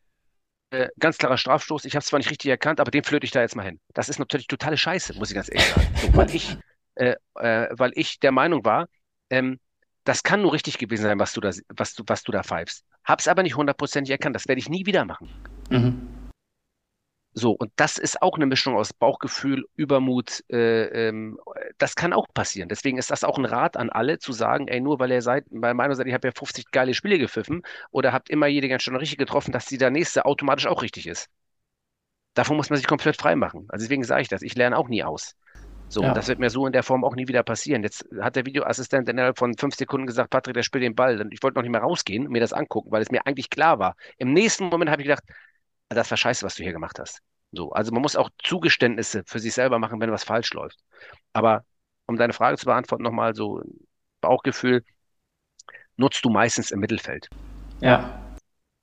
[0.69, 1.85] äh, ganz klarer Strafstoß.
[1.85, 3.79] Ich habe es zwar nicht richtig erkannt, aber den flöte ich da jetzt mal hin.
[3.93, 5.87] Das ist natürlich totale Scheiße, muss ich ganz ehrlich sagen.
[5.95, 6.57] So, weil, ich,
[6.95, 8.87] äh, äh, weil ich der Meinung war,
[9.29, 9.59] ähm,
[10.03, 12.85] das kann nur richtig gewesen sein, was du da, was du, was du da pfeifst.
[13.03, 14.35] Hab's aber nicht hundertprozentig erkannt.
[14.35, 15.29] Das werde ich nie wieder machen.
[15.69, 16.16] Mhm.
[17.39, 20.43] So, und das ist auch eine Mischung aus Bauchgefühl, Übermut.
[20.49, 21.39] Äh, ähm,
[21.77, 22.67] das kann auch passieren.
[22.67, 25.45] Deswegen ist das auch ein Rat an alle, zu sagen, ey, nur weil ihr seid,
[25.51, 27.61] bei meiner Seite, ich habe ja 50 geile Spiele gepfiffen
[27.91, 31.05] oder habt immer jede ganz schön richtig getroffen, dass die der nächste automatisch auch richtig
[31.05, 31.29] ist.
[32.33, 33.67] Davon muss man sich komplett frei machen.
[33.69, 34.41] Also deswegen sage ich das.
[34.41, 35.35] Ich lerne auch nie aus.
[35.89, 36.13] So, ja.
[36.13, 37.83] das wird mir so in der Form auch nie wieder passieren.
[37.83, 41.27] Jetzt hat der Videoassistent innerhalb von fünf Sekunden gesagt, Patrick, der spielt den Ball.
[41.29, 43.77] Ich wollte noch nicht mehr rausgehen und mir das angucken, weil es mir eigentlich klar
[43.77, 43.95] war.
[44.17, 45.23] Im nächsten Moment habe ich gedacht,
[45.89, 47.21] das war scheiße, was du hier gemacht hast.
[47.51, 50.77] So, also man muss auch Zugeständnisse für sich selber machen, wenn was falsch läuft.
[51.33, 51.63] Aber
[52.05, 53.61] um deine Frage zu beantworten, nochmal so
[54.21, 54.83] Bauchgefühl
[55.95, 57.29] nutzt du meistens im Mittelfeld.
[57.81, 58.21] Ja.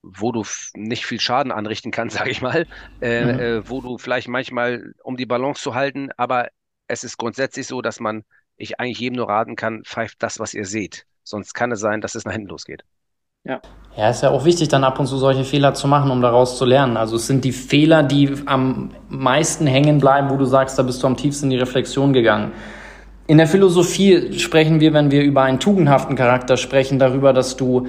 [0.02, 0.44] Wo du
[0.74, 2.66] nicht viel Schaden anrichten kannst, sage ich mal,
[3.00, 3.40] äh, mhm.
[3.40, 6.48] äh, wo du vielleicht manchmal, um die Balance zu halten, aber
[6.88, 8.24] es ist grundsätzlich so, dass man,
[8.56, 11.06] ich eigentlich jedem nur raten kann, pfeift das, was ihr seht.
[11.22, 12.84] Sonst kann es sein, dass es nach hinten losgeht.
[13.44, 13.60] Ja.
[13.96, 16.58] Ja, ist ja auch wichtig, dann ab und zu solche Fehler zu machen, um daraus
[16.58, 16.96] zu lernen.
[16.96, 21.02] Also es sind die Fehler, die am meisten hängen bleiben, wo du sagst, da bist
[21.02, 22.52] du am tiefsten in die Reflexion gegangen.
[23.28, 27.86] In der Philosophie sprechen wir, wenn wir über einen tugendhaften Charakter sprechen, darüber, dass du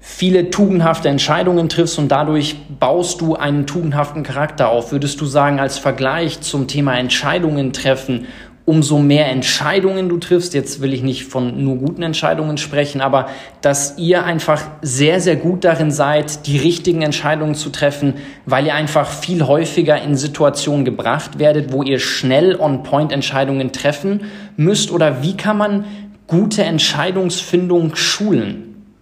[0.00, 4.90] viele tugendhafte Entscheidungen triffst und dadurch baust du einen tugendhaften Charakter auf.
[4.90, 8.26] Würdest du sagen, als Vergleich zum Thema Entscheidungen treffen
[8.66, 13.28] umso mehr Entscheidungen du triffst, jetzt will ich nicht von nur guten Entscheidungen sprechen, aber
[13.60, 18.14] dass ihr einfach sehr, sehr gut darin seid, die richtigen Entscheidungen zu treffen,
[18.46, 24.30] weil ihr einfach viel häufiger in Situationen gebracht werdet, wo ihr schnell on-point Entscheidungen treffen
[24.56, 24.90] müsst?
[24.90, 25.84] Oder wie kann man
[26.26, 28.96] gute Entscheidungsfindung schulen?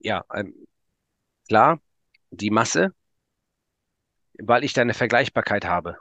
[0.00, 0.54] Ja, ähm,
[1.48, 1.80] klar,
[2.30, 2.92] die Masse,
[4.38, 5.96] weil ich da eine Vergleichbarkeit habe.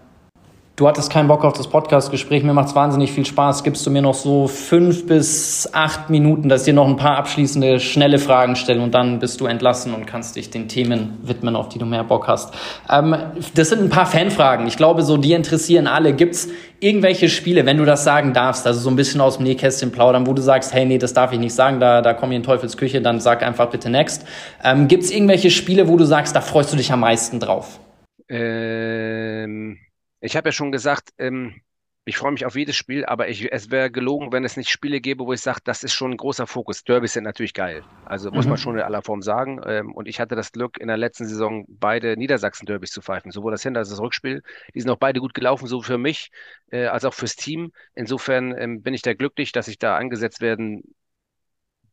[0.79, 3.65] Du hattest keinen Bock auf das Podcast-Gespräch, mir macht es wahnsinnig viel Spaß.
[3.65, 7.17] Gibst du mir noch so fünf bis acht Minuten, dass ich dir noch ein paar
[7.17, 11.57] abschließende, schnelle Fragen stelle und dann bist du entlassen und kannst dich den Themen widmen,
[11.57, 12.55] auf die du mehr Bock hast.
[12.89, 13.17] Ähm,
[13.57, 14.69] das sind ein paar Fanfragen.
[14.69, 16.13] Ich glaube, so die interessieren alle.
[16.13, 16.47] Gibt's
[16.79, 20.29] irgendwelche Spiele, wenn du das sagen darfst, also so ein bisschen aus dem Nähkästchen plaudern,
[20.29, 22.45] wo du sagst, hey, nee, das darf ich nicht sagen, da, da komme ich in
[22.45, 24.25] Teufelsküche, dann sag einfach bitte next.
[24.63, 27.81] Ähm, Gibt's irgendwelche Spiele, wo du sagst, da freust du dich am meisten drauf?
[28.29, 29.79] Ähm
[30.21, 31.61] ich habe ja schon gesagt, ähm,
[32.09, 34.99] ich freue mich auf jedes Spiel, aber ich, es wäre gelogen, wenn es nicht Spiele
[34.99, 36.83] gäbe, wo ich sage, das ist schon ein großer Fokus.
[36.83, 37.85] Derbys sind natürlich geil.
[38.07, 38.51] Also muss mhm.
[38.51, 39.61] man schon in aller Form sagen.
[39.67, 43.31] Ähm, und ich hatte das Glück, in der letzten Saison beide Niedersachsen-Derbys zu pfeifen.
[43.31, 44.43] Sowohl das Hin- als auch das Rückspiel.
[44.75, 46.31] Die sind auch beide gut gelaufen, so für mich
[46.71, 47.73] äh, als auch fürs Team.
[47.95, 50.83] Insofern ähm, bin ich da glücklich, dass ich da angesetzt werden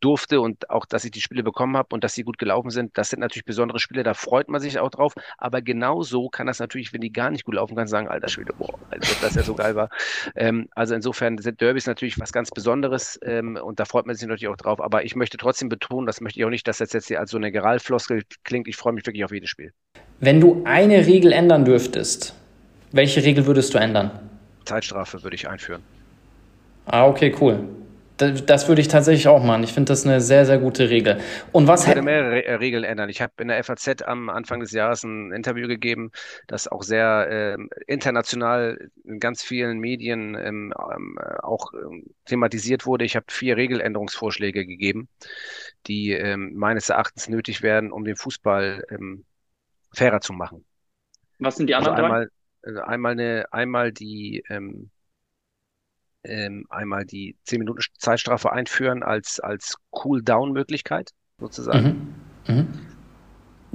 [0.06, 2.96] durfte und auch, dass ich die Spiele bekommen habe und dass sie gut gelaufen sind.
[2.96, 5.14] Das sind natürlich besondere Spiele, da freut man sich auch drauf.
[5.40, 8.54] Aber genauso kann das natürlich, wenn die gar nicht gut laufen kann, sagen, alter Schwede,
[8.56, 9.90] boah, also, dass er so geil war.
[10.36, 14.28] Ähm, also insofern sind Derbys natürlich was ganz Besonderes ähm, und da freut man sich
[14.28, 14.82] natürlich auch drauf.
[14.82, 17.32] Aber ich möchte trotzdem betonen, das möchte ich auch nicht, dass das jetzt hier als
[17.32, 18.68] so eine Geralfloskel klingt.
[18.68, 19.72] Ich freue mich wirklich auf jedes Spiel.
[20.20, 22.36] Wenn du eine Regel ändern dürftest,
[22.92, 24.12] welche Regel würdest du ändern?
[24.66, 25.84] Zeitstrafe würde ich einführen.
[26.86, 27.68] Ah, okay, cool.
[28.18, 29.64] Das würde ich tatsächlich auch machen.
[29.64, 31.20] Ich finde das eine sehr, sehr gute Regel.
[31.52, 33.10] Und was ich würde mehrere äh, Regeln ändern.
[33.10, 36.12] Ich habe in der FAZ am Anfang des Jahres ein Interview gegeben,
[36.48, 37.58] das auch sehr äh,
[37.88, 43.04] international in ganz vielen Medien ähm, ähm, auch ähm, thematisiert wurde.
[43.04, 45.10] Ich habe vier Regeländerungsvorschläge gegeben,
[45.88, 49.26] die ähm, meines Erachtens nötig werden, um den Fußball ähm,
[49.94, 50.64] fairer zu machen.
[51.40, 52.30] Was sind die anderen also einmal,
[52.64, 52.72] drei?
[52.72, 54.90] Äh, einmal, eine, einmal die ähm,
[56.28, 62.16] ähm, einmal die 10 Minuten Zeitstrafe einführen als, als Cool-Down-Möglichkeit sozusagen.
[62.48, 62.56] Mhm.
[62.56, 62.68] Mhm.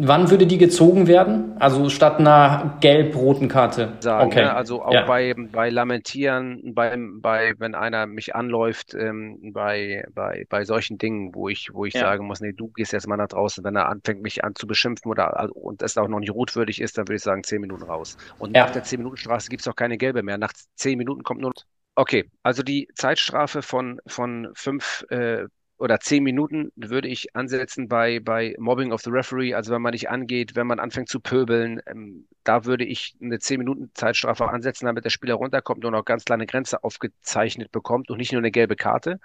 [0.02, 1.56] Wann würde die gezogen werden?
[1.58, 3.92] Also statt einer gelb-roten Karte?
[4.00, 4.44] Sagen, okay.
[4.44, 4.54] Ne?
[4.54, 5.04] Also auch ja.
[5.04, 11.34] bei, bei Lamentieren, bei, bei, wenn einer mich anläuft, ähm, bei, bei, bei solchen Dingen,
[11.34, 12.00] wo ich, wo ich ja.
[12.00, 14.66] sagen muss, nee, du gehst jetzt mal nach draußen, wenn er anfängt, mich an zu
[14.66, 17.60] beschimpfen oder also, und es auch noch nicht rotwürdig ist, dann würde ich sagen, 10
[17.60, 18.16] Minuten raus.
[18.38, 18.64] Und ja.
[18.64, 20.38] nach der 10-Minuten-Straße gibt es auch keine gelbe mehr.
[20.38, 21.52] Nach 10 Minuten kommt nur
[21.96, 25.44] Okay, also die Zeitstrafe von, von fünf äh,
[25.76, 29.92] oder zehn Minuten würde ich ansetzen bei, bei Mobbing of the Referee, also wenn man
[29.92, 34.48] nicht angeht, wenn man anfängt zu pöbeln, ähm, da würde ich eine zehn Minuten Zeitstrafe
[34.48, 38.40] ansetzen, damit der Spieler runterkommt und auch ganz kleine Grenze aufgezeichnet bekommt und nicht nur
[38.40, 39.20] eine gelbe Karte.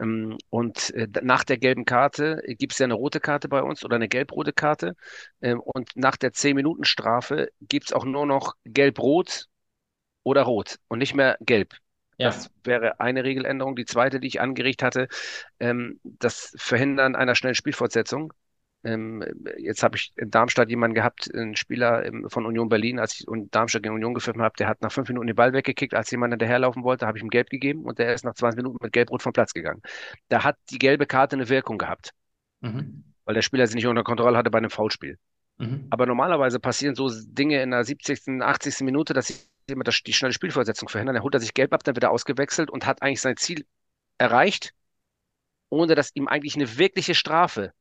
[0.00, 3.84] Ähm, und äh, nach der gelben Karte gibt es ja eine rote Karte bei uns
[3.84, 4.94] oder eine gelb-rote Karte.
[5.42, 9.46] Ähm, und nach der zehn Minuten Strafe gibt es auch nur noch gelb-rot
[10.24, 11.74] oder rot und nicht mehr gelb.
[12.18, 12.28] Ja.
[12.28, 13.76] Das wäre eine Regeländerung.
[13.76, 15.08] Die zweite, die ich angeregt hatte,
[15.60, 18.32] ähm, das Verhindern einer schnellen Spielfortsetzung.
[18.84, 19.24] Ähm,
[19.56, 23.26] jetzt habe ich in Darmstadt jemanden gehabt, einen Spieler ähm, von Union Berlin, als ich
[23.50, 26.32] Darmstadt gegen Union gepfiffen habe, der hat nach fünf Minuten den Ball weggekickt, als jemand
[26.32, 29.22] hinterherlaufen wollte, habe ich ihm gelb gegeben und der ist nach 20 Minuten mit gelb-rot
[29.22, 29.82] vom Platz gegangen.
[30.28, 32.12] Da hat die gelbe Karte eine Wirkung gehabt,
[32.60, 33.04] mhm.
[33.24, 35.18] weil der Spieler sie nicht unter Kontrolle hatte bei einem Foulspiel.
[35.58, 35.88] Mhm.
[35.90, 38.80] Aber normalerweise passieren so Dinge in der 70., 80.
[38.80, 41.14] Minute, dass immer das, die schnelle Spielfortsetzung verhindern.
[41.14, 43.66] Dann holt er sich gelb ab, dann wird er ausgewechselt und hat eigentlich sein Ziel
[44.18, 44.72] erreicht,
[45.68, 47.72] ohne dass ihm eigentlich eine wirkliche Strafe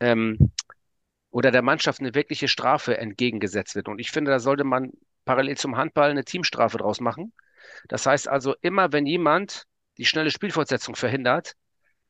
[0.00, 0.52] ähm,
[1.30, 3.88] oder der Mannschaft eine wirkliche Strafe entgegengesetzt wird.
[3.88, 4.92] Und ich finde, da sollte man
[5.24, 7.32] parallel zum Handball eine Teamstrafe draus machen.
[7.88, 9.64] Das heißt also, immer wenn jemand
[9.98, 11.54] die schnelle Spielfortsetzung verhindert,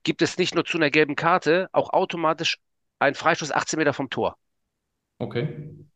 [0.03, 2.59] gibt es nicht nur zu einer gelben Karte auch automatisch
[2.99, 4.37] ein Freistoß 18 Meter vom Tor.
[5.19, 5.87] Okay.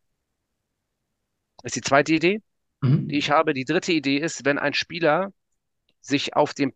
[1.61, 2.41] Das ist die zweite Idee,
[2.81, 3.07] mhm.
[3.07, 3.53] die ich habe.
[3.53, 5.31] Die dritte Idee ist, wenn ein Spieler
[6.01, 6.73] sich auf dem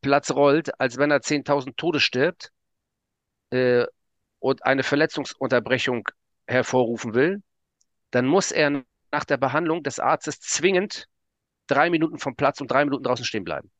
[0.00, 2.50] Platz rollt, als wenn er 10.000 Tode stirbt
[3.50, 3.86] äh,
[4.40, 6.08] und eine Verletzungsunterbrechung
[6.46, 7.42] hervorrufen will,
[8.10, 8.82] dann muss er
[9.12, 11.06] nach der Behandlung des Arztes zwingend
[11.68, 13.70] drei Minuten vom Platz und drei Minuten draußen stehen bleiben.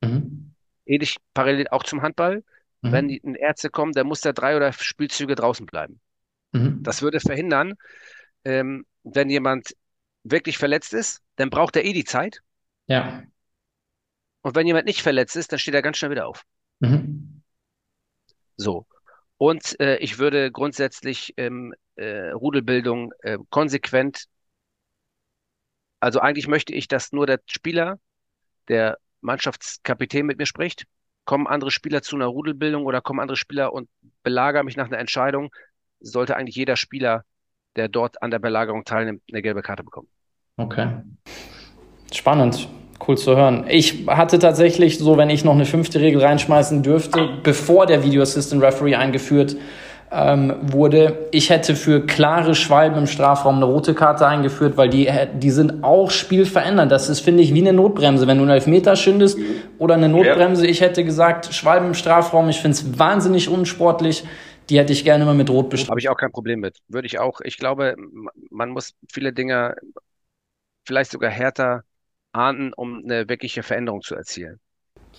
[0.00, 0.54] Mhm.
[0.86, 2.42] Ähnlich parallel auch zum Handball.
[2.80, 2.92] Mhm.
[2.92, 6.00] Wenn die, ein Ärzte kommen, dann muss der drei oder Spielzüge draußen bleiben.
[6.52, 6.82] Mhm.
[6.82, 7.74] Das würde verhindern,
[8.44, 9.76] ähm, wenn jemand
[10.24, 12.40] wirklich verletzt ist, dann braucht er eh die Zeit.
[12.86, 13.22] Ja.
[14.42, 16.42] Und wenn jemand nicht verletzt ist, dann steht er ganz schnell wieder auf.
[16.80, 17.42] Mhm.
[18.56, 18.86] So.
[19.38, 24.26] Und äh, ich würde grundsätzlich ähm, äh, Rudelbildung äh, konsequent,
[26.00, 27.98] also eigentlich möchte ich, dass nur der Spieler,
[28.68, 30.84] der Mannschaftskapitän mit mir spricht,
[31.24, 33.88] kommen andere Spieler zu einer Rudelbildung oder kommen andere Spieler und
[34.22, 35.50] belagern mich nach einer Entscheidung,
[36.00, 37.24] sollte eigentlich jeder Spieler,
[37.76, 40.08] der dort an der Belagerung teilnimmt, eine gelbe Karte bekommen.
[40.56, 40.88] Okay.
[42.12, 42.68] Spannend.
[43.06, 43.66] Cool zu hören.
[43.68, 48.22] Ich hatte tatsächlich so, wenn ich noch eine fünfte Regel reinschmeißen dürfte, bevor der Video
[48.22, 49.56] Assistant Referee eingeführt
[50.10, 55.10] ähm, wurde, ich hätte für klare Schwalben im Strafraum eine rote Karte eingeführt, weil die,
[55.34, 56.90] die sind auch spielverändernd.
[56.92, 58.26] Das ist, finde ich, wie eine Notbremse.
[58.26, 59.38] Wenn du einen Elfmeter schindest
[59.78, 64.24] oder eine Notbremse, ich hätte gesagt, Schwalben im Strafraum, ich finde es wahnsinnig unsportlich.
[64.68, 65.90] Die hätte ich gerne mal mit Rot bestimmt.
[65.90, 66.78] Habe ich auch kein Problem mit.
[66.88, 67.40] Würde ich auch.
[67.42, 67.96] Ich glaube,
[68.50, 69.76] man muss viele Dinge
[70.84, 71.84] vielleicht sogar härter
[72.32, 74.60] ahnden, um eine wirkliche Veränderung zu erzielen.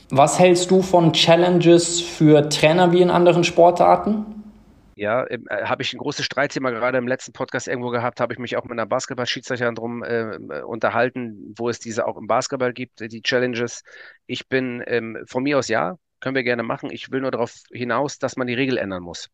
[0.10, 4.38] Was hältst du von Challenges für Trainer wie in anderen Sportarten?
[4.95, 8.39] Ja, äh, habe ich ein großes Streitthema gerade im letzten Podcast irgendwo gehabt, habe ich
[8.39, 13.00] mich auch mit einer Basketball-Schiedsrichterin drum äh, unterhalten, wo es diese auch im Basketball gibt,
[13.00, 13.84] die Challenges.
[14.26, 16.89] Ich bin ähm, von mir aus ja, können wir gerne machen.
[16.91, 19.30] Ich will nur darauf hinaus, dass man die Regel ändern muss.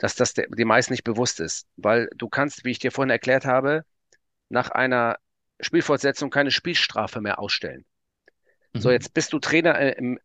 [0.00, 1.66] Dass das der, die meisten nicht bewusst ist.
[1.76, 3.84] Weil du kannst, wie ich dir vorhin erklärt habe,
[4.48, 5.18] nach einer
[5.60, 7.84] Spielfortsetzung keine Spielstrafe mehr ausstellen.
[8.72, 8.80] Mhm.
[8.80, 10.18] So, jetzt bist du Trainer äh, im,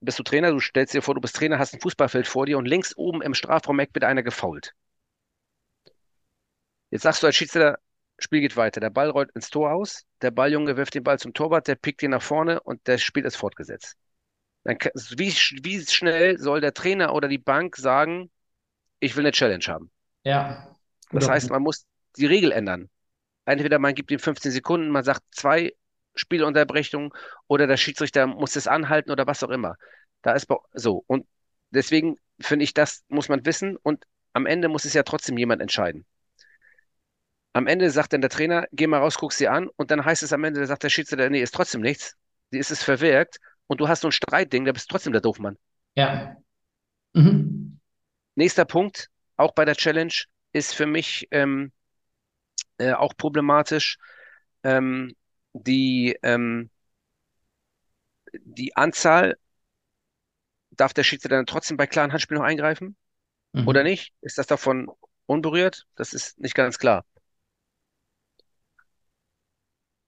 [0.00, 2.58] bist du Trainer, du stellst dir vor, du bist Trainer, hast ein Fußballfeld vor dir
[2.58, 4.74] und links oben im Strafraum wird einer gefault.
[6.90, 7.78] Jetzt sagst du als Schiedsrichter,
[8.18, 8.80] Spiel geht weiter.
[8.80, 12.02] Der Ball rollt ins Tor aus, der Balljunge wirft den Ball zum Torwart, der pickt
[12.02, 13.96] ihn nach vorne und das Spiel ist fortgesetzt.
[14.62, 15.32] Dann, wie,
[15.62, 18.30] wie schnell soll der Trainer oder die Bank sagen,
[19.04, 19.90] ich will eine Challenge haben?
[20.24, 20.74] Ja.
[21.10, 21.86] Das heißt, man muss
[22.16, 22.88] die Regel ändern.
[23.44, 25.74] Entweder man gibt ihm 15 Sekunden, man sagt zwei
[26.14, 27.10] Spielunterbrechungen
[27.46, 29.76] oder der Schiedsrichter muss es anhalten oder was auch immer.
[30.22, 31.04] Da ist so.
[31.06, 31.26] Und
[31.70, 35.60] deswegen finde ich, das muss man wissen und am Ende muss es ja trotzdem jemand
[35.60, 36.06] entscheiden.
[37.52, 40.22] Am Ende sagt dann der Trainer, geh mal raus, guck sie an und dann heißt
[40.22, 42.16] es am Ende, sagt der Schiedsrichter, nee, ist trotzdem nichts.
[42.52, 45.22] Die ist es verwirkt und du hast so ein Streitding, da bist du trotzdem der
[45.22, 45.56] Doofmann.
[45.94, 46.36] Ja.
[47.12, 47.63] Mhm.
[48.34, 50.12] Nächster Punkt, auch bei der Challenge,
[50.52, 51.72] ist für mich ähm,
[52.78, 53.98] äh, auch problematisch.
[54.62, 55.14] Ähm,
[55.52, 56.70] die, ähm,
[58.32, 59.36] die Anzahl,
[60.70, 62.96] darf der Schiedsrichter dann trotzdem bei klaren Handspielen noch eingreifen?
[63.52, 63.68] Mhm.
[63.68, 64.12] Oder nicht?
[64.20, 64.90] Ist das davon
[65.26, 65.86] unberührt?
[65.96, 67.04] Das ist nicht ganz klar.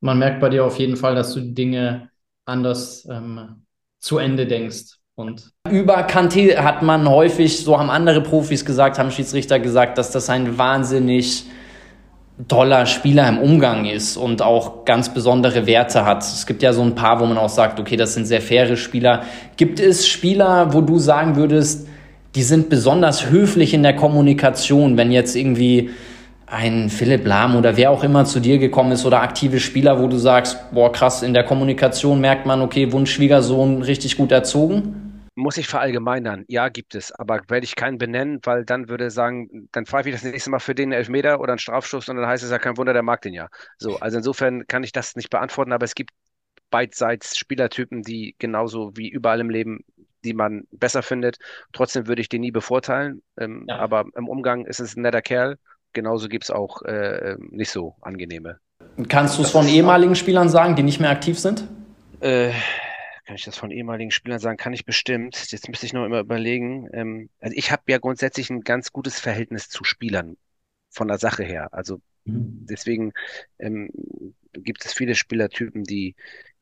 [0.01, 2.11] Man merkt bei dir auf jeden Fall, dass du die Dinge
[2.45, 3.67] anders ähm,
[3.99, 4.99] zu Ende denkst.
[5.19, 10.11] Und über Kanté hat man häufig, so haben andere Profis gesagt, haben Schiedsrichter gesagt, dass
[10.11, 11.47] das ein wahnsinnig
[12.49, 16.23] toller Spieler im Umgang ist und auch ganz besondere Werte hat.
[16.23, 18.77] Es gibt ja so ein paar, wo man auch sagt, okay, das sind sehr faire
[18.77, 19.23] Spieler.
[19.57, 21.89] Gibt es Spieler, wo du sagen würdest,
[22.35, 25.93] die sind besonders höflich in der Kommunikation, wenn jetzt irgendwie
[26.47, 30.09] ein Philipp Lahm oder wer auch immer zu dir gekommen ist oder aktive Spieler, wo
[30.09, 35.06] du sagst, boah, krass, in der Kommunikation merkt man, okay, Wunschschwiegersohn richtig gut erzogen?
[35.39, 36.47] Muss ich verallgemeinern?
[36.49, 40.15] Ja, gibt es, aber werde ich keinen benennen, weil dann würde sagen, dann pfeife ich
[40.15, 42.79] das nächste Mal für den Elfmeter oder einen Strafschuss und dann heißt es ja kein
[42.79, 43.49] Wunder, der mag den ja.
[43.77, 46.11] So, also insofern kann ich das nicht beantworten, aber es gibt
[46.71, 49.85] beidseits Spielertypen, die genauso wie überall im Leben,
[50.25, 51.37] die man besser findet.
[51.73, 53.77] Trotzdem würde ich den nie bevorteilen, ähm, ja.
[53.77, 55.59] aber im Umgang ist es ein netter Kerl.
[55.93, 58.59] Genauso gibt es auch äh, ähm, nicht so angenehme.
[59.09, 61.69] Kannst du es von ehemaligen Spielern sagen, die nicht mehr aktiv sind?
[62.21, 62.53] Äh,
[63.27, 64.57] kann ich das von ehemaligen Spielern sagen?
[64.57, 65.51] Kann ich bestimmt.
[65.51, 66.89] Jetzt müsste ich noch immer überlegen.
[66.93, 70.37] Ähm, also ich habe ja grundsätzlich ein ganz gutes Verhältnis zu Spielern
[70.91, 71.75] von der Sache her.
[71.75, 72.65] Also mhm.
[72.71, 73.13] deswegen
[73.59, 73.91] ähm,
[74.53, 76.15] gibt es viele Spielertypen, die,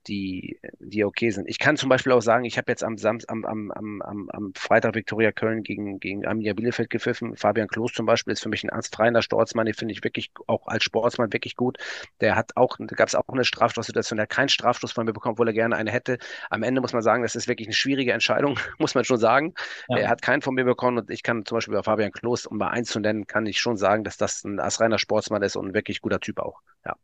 [0.06, 1.48] die, die okay sind.
[1.48, 4.52] Ich kann zum Beispiel auch sagen, ich habe jetzt am, Samstag, am, am, am, am
[4.54, 7.36] Freitag Viktoria Köln gegen, gegen Arminia Bielefeld gepfiffen.
[7.36, 10.66] Fabian Klos zum Beispiel ist für mich ein astreiner Sportsmann, den finde ich wirklich auch
[10.66, 11.78] als Sportsmann wirklich gut.
[12.20, 15.12] Der hat auch, da gab es auch eine Strafstoßsituation, der hat keinen Strafstoß von mir
[15.12, 16.18] bekommen, obwohl er gerne eine hätte.
[16.50, 19.54] Am Ende muss man sagen, das ist wirklich eine schwierige Entscheidung, muss man schon sagen.
[19.88, 19.98] Ja.
[19.98, 22.58] Er hat keinen von mir bekommen und ich kann zum Beispiel bei Fabian Klos, um
[22.58, 25.68] mal eins zu nennen, kann ich schon sagen, dass das ein astreiner Sportsmann ist und
[25.68, 26.60] ein wirklich guter Typ auch.
[26.84, 26.96] Ja.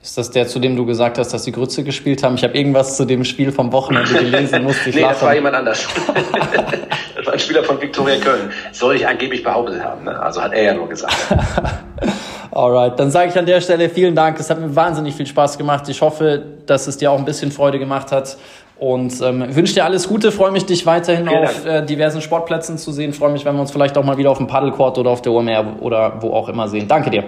[0.00, 2.36] Ist das der, zu dem du gesagt hast, dass die Grütze gespielt haben?
[2.36, 5.56] Ich habe irgendwas zu dem Spiel vom Wochenende gelesen, musste ich Nee, das war jemand
[5.56, 5.88] anders.
[7.16, 8.50] das war ein Spieler von Viktoria Köln.
[8.72, 10.04] Soll ich angeblich behauptet haben.
[10.04, 10.18] Ne?
[10.20, 11.16] Also hat er ja nur gesagt.
[12.52, 14.38] Alright, dann sage ich an der Stelle vielen Dank.
[14.38, 15.88] Es hat mir wahnsinnig viel Spaß gemacht.
[15.88, 18.36] Ich hoffe, dass es dir auch ein bisschen Freude gemacht hat.
[18.78, 22.78] Und ähm, wünsche dir alles Gute, freue mich, dich weiterhin Vielen auf äh, diversen Sportplätzen
[22.78, 23.12] zu sehen.
[23.12, 25.32] Freue mich, wenn wir uns vielleicht auch mal wieder auf dem Paddlecourt oder auf der
[25.32, 26.86] OMR oder wo auch immer sehen.
[26.86, 27.24] Danke dir.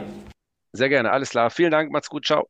[0.75, 1.51] Sehr gerne, alles klar.
[1.51, 2.49] Vielen Dank, macht's gut, ciao.